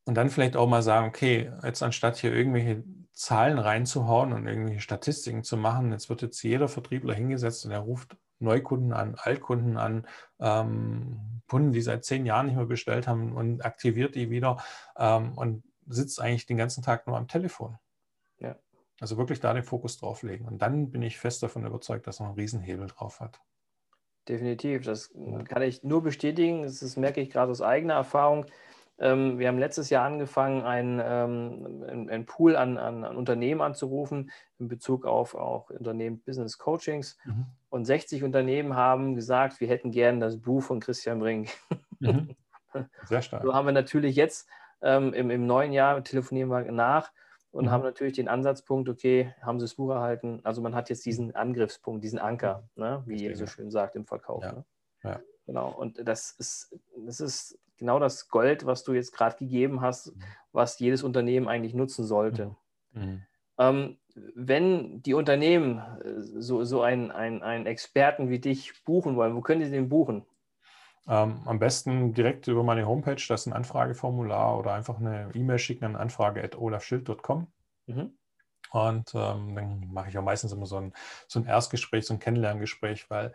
Und, 0.06 0.12
und 0.12 0.16
dann 0.16 0.30
vielleicht 0.30 0.56
auch 0.56 0.68
mal 0.70 0.82
sagen, 0.82 1.08
okay, 1.08 1.52
jetzt 1.64 1.84
anstatt 1.84 2.16
hier 2.16 2.34
irgendwelche 2.34 2.86
Zahlen 3.12 3.60
reinzuhauen 3.60 4.32
und 4.32 4.48
irgendwelche 4.48 4.80
Statistiken 4.80 5.44
zu 5.44 5.58
machen, 5.58 5.92
jetzt 5.92 6.08
wird 6.08 6.22
jetzt 6.22 6.42
jeder 6.44 6.70
Vertriebler 6.70 7.14
hingesetzt 7.14 7.66
und 7.66 7.72
er 7.72 7.80
ruft 7.80 8.16
Neukunden 8.40 8.94
an, 8.94 9.16
Altkunden 9.16 9.78
an, 9.78 10.06
ähm, 10.40 11.42
Kunden, 11.48 11.72
die 11.72 11.82
seit 11.82 12.06
zehn 12.06 12.26
Jahren 12.26 12.48
nicht 12.48 12.56
mehr 12.56 12.66
bestellt 12.66 13.08
haben 13.08 13.34
und 13.34 13.64
aktiviert 13.66 14.16
die 14.16 14.30
wieder 14.30 14.58
ähm, 14.98 15.38
und 15.38 15.64
sitzt 15.88 16.22
eigentlich 16.22 16.46
den 16.46 16.58
ganzen 16.58 16.84
Tag 16.84 17.08
nur 17.08 17.18
am 17.18 17.28
Telefon. 17.28 17.78
Ja. 18.40 18.56
Also 19.00 19.18
wirklich 19.18 19.40
da 19.40 19.54
den 19.54 19.64
Fokus 19.64 19.98
drauf 19.98 20.24
legen. 20.24 20.46
Und 20.46 20.62
dann 20.62 20.92
bin 20.92 21.02
ich 21.02 21.18
fest 21.18 21.42
davon 21.44 21.66
überzeugt, 21.66 22.08
dass 22.08 22.20
man 22.20 22.30
einen 22.30 22.40
Riesenhebel 22.40 22.88
drauf 22.88 23.20
hat. 23.20 23.40
Definitiv, 24.28 24.84
das 24.84 25.14
kann 25.46 25.62
ich 25.62 25.84
nur 25.84 26.04
bestätigen. 26.04 26.64
Das 26.64 26.98
merke 26.98 27.22
ich 27.22 27.30
gerade 27.30 27.50
aus 27.50 27.62
eigener 27.62 27.94
Erfahrung. 27.94 28.46
Ähm, 29.00 29.38
wir 29.38 29.48
haben 29.48 29.60
letztes 29.60 29.90
Jahr 29.90 30.06
angefangen, 30.06 30.64
einen, 30.64 31.00
ähm, 31.04 32.08
einen 32.10 32.26
Pool 32.26 32.56
an, 32.56 32.78
an, 32.78 33.04
an, 33.04 33.16
Unternehmen 33.16 33.62
anzurufen 33.62 34.32
in 34.60 34.68
Bezug 34.68 35.06
auf 35.06 35.36
auch 35.36 35.70
Unternehmen 35.70 36.20
Business 36.20 36.58
Coachings. 36.58 37.18
Mhm. 37.26 37.46
Und 37.70 37.86
60 37.86 38.24
Unternehmen 38.24 38.76
haben 38.76 39.16
gesagt, 39.16 39.60
wir 39.60 39.68
hätten 39.68 39.92
gern 39.92 40.20
das 40.20 40.40
Buch 40.40 40.64
von 40.64 40.80
Christian 40.80 41.20
Brink. 41.20 41.50
Mhm. 42.00 42.36
Sehr 43.06 43.22
stark. 43.22 43.44
So 43.44 43.54
haben 43.54 43.66
wir 43.66 43.74
natürlich 43.74 44.16
jetzt 44.16 44.48
ähm, 44.82 45.14
im, 45.14 45.30
im 45.30 45.46
neuen 45.46 45.74
Jahr 45.74 46.04
telefonieren 46.04 46.50
wir 46.50 46.72
nach 46.72 47.12
und 47.52 47.66
mhm. 47.66 47.72
haben 47.72 47.84
natürlich 47.84 48.14
den 48.14 48.28
Ansatzpunkt, 48.28 48.88
okay, 48.90 49.34
haben 49.42 49.60
Sie 49.60 49.66
das 49.66 49.76
Buch 49.76 49.90
erhalten? 49.90 50.42
Also 50.44 50.62
man 50.62 50.76
hat 50.76 50.90
jetzt 50.90 51.06
diesen 51.06 51.36
Angriffspunkt, 51.36 52.04
diesen 52.04 52.20
Anker, 52.20 52.70
ne, 52.76 53.04
wie 53.06 53.24
ihr 53.24 53.36
so 53.36 53.48
schön 53.48 53.72
sagt 53.72 53.96
im 53.96 54.06
Verkauf. 54.06 54.44
Ja. 54.44 54.52
Ne? 54.54 54.66
ja. 55.04 55.20
Genau, 55.46 55.70
und 55.72 56.06
das 56.06 56.32
ist, 56.32 56.78
das 56.98 57.20
ist 57.20 57.58
genau 57.78 58.00
das 58.00 58.28
Gold, 58.28 58.66
was 58.66 58.84
du 58.84 58.94
jetzt 58.94 59.14
gerade 59.14 59.38
gegeben 59.38 59.82
hast, 59.82 60.16
mhm. 60.16 60.24
was 60.52 60.80
jedes 60.80 61.04
Unternehmen 61.04 61.48
eigentlich 61.48 61.74
nutzen 61.74 62.06
sollte. 62.06 62.56
Mhm. 62.92 63.02
mhm. 63.02 63.22
Ähm, 63.60 63.98
wenn 64.36 65.02
die 65.02 65.14
Unternehmen 65.14 65.80
äh, 65.80 66.22
so, 66.40 66.64
so 66.64 66.82
einen, 66.82 67.12
einen, 67.12 67.44
einen 67.44 67.66
Experten 67.66 68.30
wie 68.30 68.40
dich 68.40 68.84
buchen 68.84 69.16
wollen, 69.16 69.36
wo 69.36 69.42
können 69.42 69.64
sie 69.64 69.72
den 69.72 69.90
buchen? 69.90 70.26
Ähm, 71.08 71.42
am 71.46 71.60
besten 71.60 72.14
direkt 72.14 72.48
über 72.48 72.64
meine 72.64 72.86
Homepage, 72.86 73.16
das 73.16 73.42
ist 73.42 73.48
ein 73.48 73.54
Anfrageformular 73.54 74.60
oder 74.60 74.74
einfach 74.74 75.00
eine 75.00 75.30
E-Mail 75.34 75.60
schicken 75.60 75.86
an 75.86 75.96
anfrage.olafschild.com. 75.96 77.48
Mhm. 77.86 78.18
Und 78.72 79.14
ähm, 79.16 79.56
dann 79.56 79.88
mache 79.94 80.10
ich 80.10 80.18
auch 80.18 80.24
meistens 80.24 80.52
immer 80.52 80.66
so 80.66 80.78
ein, 80.78 80.94
so 81.28 81.40
ein 81.40 81.46
Erstgespräch, 81.46 82.06
so 82.06 82.14
ein 82.14 82.20
Kennenlerngespräch, 82.20 83.10
weil 83.10 83.32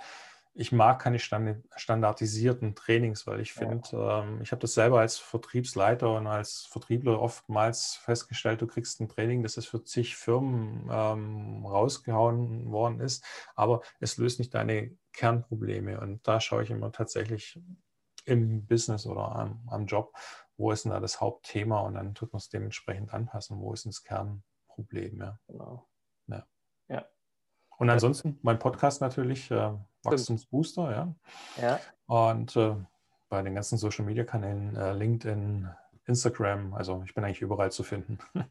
ich 0.55 0.71
mag 0.71 1.01
keine 1.01 1.19
standardisierten 1.19 2.75
Trainings, 2.75 3.27
weil 3.27 3.41
ich 3.41 3.55
finde, 3.55 3.89
ja. 3.93 4.23
ähm, 4.23 4.41
ich 4.43 4.53
habe 4.53 4.61
das 4.61 4.75
selber 4.75 5.01
als 5.01 5.19
Vertriebsleiter 5.19 6.15
und 6.15 6.27
als 6.27 6.67
Vertriebler 6.67 7.21
oftmals 7.21 7.95
festgestellt, 7.95 8.61
du 8.61 8.67
kriegst 8.67 9.01
ein 9.01 9.09
Training, 9.09 9.43
das 9.43 9.57
ist 9.57 9.67
für 9.67 9.83
zig 9.83 10.15
Firmen 10.17 10.89
ähm, 10.91 11.65
rausgehauen 11.65 12.71
worden 12.71 13.01
ist, 13.01 13.25
aber 13.55 13.81
es 13.99 14.19
löst 14.19 14.39
nicht 14.39 14.53
deine 14.53 14.95
Kernprobleme. 15.15 15.99
Und 16.01 16.27
da 16.29 16.39
schaue 16.39 16.65
ich 16.65 16.71
immer 16.71 16.93
tatsächlich 16.93 17.59
im 18.27 18.67
Business 18.67 19.07
oder 19.07 19.35
am, 19.35 19.67
am 19.69 19.87
Job, 19.87 20.15
wo 20.59 20.71
ist 20.71 20.85
denn 20.85 20.93
da 20.93 21.01
das 21.01 21.21
Hauptthema 21.21 21.81
und 21.81 21.95
dann 21.95 22.15
tut 22.15 22.33
man 22.33 22.39
es 22.39 22.51
dementsprechend 22.51 23.13
anpassen, 23.15 23.59
wo 23.59 23.73
ist 23.73 23.85
denn 23.85 23.91
das 23.91 24.05
Kernproblem. 24.05 25.19
Ja. 25.19 25.39
Genau. 25.47 25.89
Ja. 26.27 26.47
ja. 26.89 27.07
Und 27.79 27.89
ansonsten 27.89 28.39
mein 28.43 28.59
Podcast 28.59 29.01
natürlich, 29.01 29.51
äh, 29.51 29.73
Wachstumsbooster, 30.05 30.91
ja. 30.91 31.15
Ja. 31.61 31.81
Und 32.07 32.57
äh, 32.57 32.75
bei 33.29 33.43
den 33.43 33.55
ganzen 33.55 33.79
Social 33.79 34.05
Media 34.05 34.25
Kanälen, 34.25 34.77
äh, 34.77 34.93
LinkedIn, 34.93 35.69
Instagram, 36.07 36.75
also 36.75 37.03
ich 37.07 37.15
bin 37.15 37.25
eigentlich 37.25 37.43
überall 37.43 37.73
zu 37.73 37.83
finden. 37.83 38.19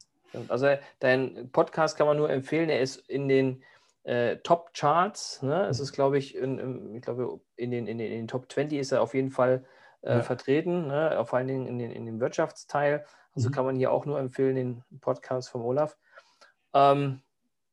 Also 0.47 0.67
dein 0.99 1.49
Podcast 1.51 1.97
kann 1.97 2.07
man 2.07 2.15
nur 2.15 2.29
empfehlen, 2.29 2.69
er 2.69 2.79
ist 2.79 3.09
in 3.09 3.27
den 3.27 3.63
äh, 4.03 4.37
Top 4.37 4.73
Charts. 4.73 5.41
Ne? 5.41 5.65
Es 5.67 5.79
mhm. 5.79 5.83
ist, 5.83 5.91
glaube 5.91 6.17
ich, 6.17 6.35
in, 6.35 6.57
in, 6.57 6.95
ich 6.95 7.01
glaube, 7.01 7.41
in 7.57 7.71
den, 7.71 7.87
in, 7.87 7.97
den, 7.97 8.11
in 8.11 8.17
den 8.19 8.27
Top 8.27 8.51
20 8.51 8.79
ist 8.79 8.91
er 8.91 9.01
auf 9.01 9.13
jeden 9.13 9.31
Fall 9.31 9.65
äh, 10.01 10.15
ja. 10.15 10.21
vertreten, 10.21 10.87
ne? 10.87 11.21
vor 11.25 11.37
allen 11.37 11.47
Dingen 11.47 11.67
in, 11.67 11.79
den, 11.79 11.91
in 11.91 12.05
dem 12.05 12.19
Wirtschaftsteil. 12.19 13.05
Also 13.35 13.49
mhm. 13.49 13.53
kann 13.53 13.65
man 13.65 13.75
hier 13.75 13.91
auch 13.91 14.05
nur 14.05 14.19
empfehlen, 14.19 14.55
den 14.55 14.83
Podcast 14.99 15.49
vom 15.49 15.63
Olaf. 15.63 15.97
Ähm, 16.73 17.21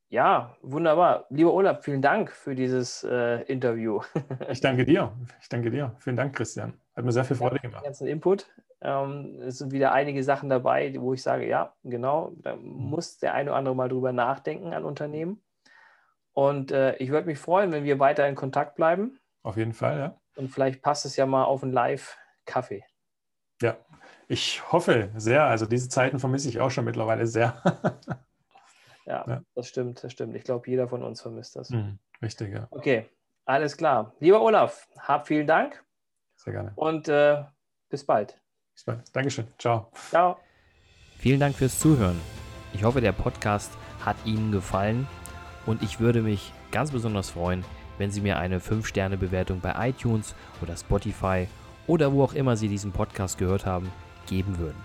ja, 0.09 0.57
wunderbar. 0.63 1.27
Lieber 1.29 1.53
Olaf, 1.53 1.85
vielen 1.85 2.01
Dank 2.01 2.31
für 2.31 2.55
dieses 2.55 3.05
äh, 3.05 3.43
Interview. 3.43 4.01
ich 4.51 4.61
danke 4.61 4.85
dir. 4.85 5.13
Ich 5.41 5.49
danke 5.49 5.71
dir. 5.71 5.95
Vielen 5.99 6.17
Dank, 6.17 6.35
Christian. 6.35 6.75
Hat 6.97 7.05
mir 7.05 7.13
sehr 7.13 7.25
viel 7.25 7.37
Freude 7.37 7.59
gemacht. 7.59 7.85
ganzen 7.85 8.07
Input. 8.07 8.47
Ähm, 8.81 9.41
es 9.43 9.59
sind 9.59 9.73
wieder 9.73 9.93
einige 9.93 10.23
Sachen 10.23 10.49
dabei, 10.49 10.95
wo 10.99 11.13
ich 11.13 11.23
sage, 11.23 11.47
ja, 11.47 11.75
genau, 11.83 12.33
da 12.37 12.57
mhm. 12.57 12.91
muss 12.91 13.19
der 13.19 13.35
eine 13.35 13.51
oder 13.51 13.59
andere 13.59 13.75
mal 13.75 13.89
drüber 13.89 14.13
nachdenken 14.13 14.73
an 14.73 14.85
Unternehmen. 14.85 15.43
Und 16.33 16.71
äh, 16.71 16.97
ich 16.97 17.11
würde 17.11 17.27
mich 17.27 17.39
freuen, 17.39 17.73
wenn 17.73 17.85
wir 17.85 17.99
weiter 17.99 18.29
in 18.29 18.35
Kontakt 18.35 18.77
bleiben. 18.77 19.19
Auf 19.43 19.57
jeden 19.57 19.73
Fall, 19.73 19.99
ja. 19.99 20.21
Und 20.37 20.49
vielleicht 20.49 20.83
passt 20.83 21.05
es 21.05 21.17
ja 21.17 21.27
mal 21.27 21.45
auf 21.45 21.63
einen 21.63 21.73
Live-Kaffee. 21.73 22.85
Ja, 23.61 23.77
ich 24.29 24.73
hoffe 24.73 25.11
sehr. 25.17 25.45
Also 25.45 25.67
diese 25.67 25.89
Zeiten 25.89 26.21
vermisse 26.21 26.49
ich 26.49 26.61
auch 26.61 26.71
schon 26.71 26.85
mittlerweile 26.85 27.27
sehr. 27.27 27.61
Ja, 29.09 29.25
ja, 29.27 29.43
das 29.55 29.69
stimmt, 29.69 30.05
das 30.05 30.13
stimmt. 30.13 30.37
Ich 30.37 30.45
glaube, 30.45 30.69
jeder 30.69 30.87
von 30.87 31.03
uns 31.03 31.23
vermisst 31.23 31.57
das. 31.57 31.71
Mhm, 31.71 31.99
richtig, 32.21 32.53
ja. 32.53 32.69
Okay, 32.71 33.09
alles 33.47 33.77
klar. 33.77 34.15
Lieber 34.21 34.43
Olaf, 34.43 34.87
hab 34.99 35.27
vielen 35.27 35.47
Dank. 35.47 35.83
Sehr 36.37 36.53
gerne. 36.53 36.73
Und 36.77 37.09
äh, 37.09 37.43
bis 37.89 38.05
bald. 38.05 38.39
Bis 38.75 38.85
bald. 38.85 39.17
Dankeschön. 39.17 39.47
Ciao. 39.59 39.91
Ciao. 40.11 40.37
Vielen 41.17 41.41
Dank 41.41 41.57
fürs 41.57 41.81
Zuhören. 41.81 42.21
Ich 42.75 42.85
hoffe, 42.85 43.01
der 43.01 43.13
Podcast 43.13 43.73
hat 44.05 44.17
Ihnen 44.27 44.53
gefallen 44.53 45.09
und 45.65 45.83
ich 45.83 46.01
würde 46.01 46.21
mich 46.21 46.53
ganz 46.71 46.91
besonders 46.91 47.31
freuen, 47.31 47.65
wenn 47.97 48.11
Sie 48.11 48.21
mir 48.21 48.37
eine 48.37 48.59
5-Sterne-Bewertung 48.59 49.61
bei 49.61 49.89
iTunes 49.89 50.35
oder 50.61 50.77
Spotify 50.77 51.49
oder 51.87 52.13
wo 52.13 52.23
auch 52.23 52.35
immer 52.35 52.59
Sie 52.59 52.69
diesen 52.69 52.93
Podcast 52.93 53.39
gehört 53.39 53.65
haben, 53.65 53.91
geben 54.27 54.59
würden. 54.59 54.85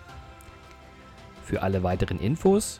Für 1.43 1.61
alle 1.61 1.83
weiteren 1.83 2.21
Infos 2.21 2.79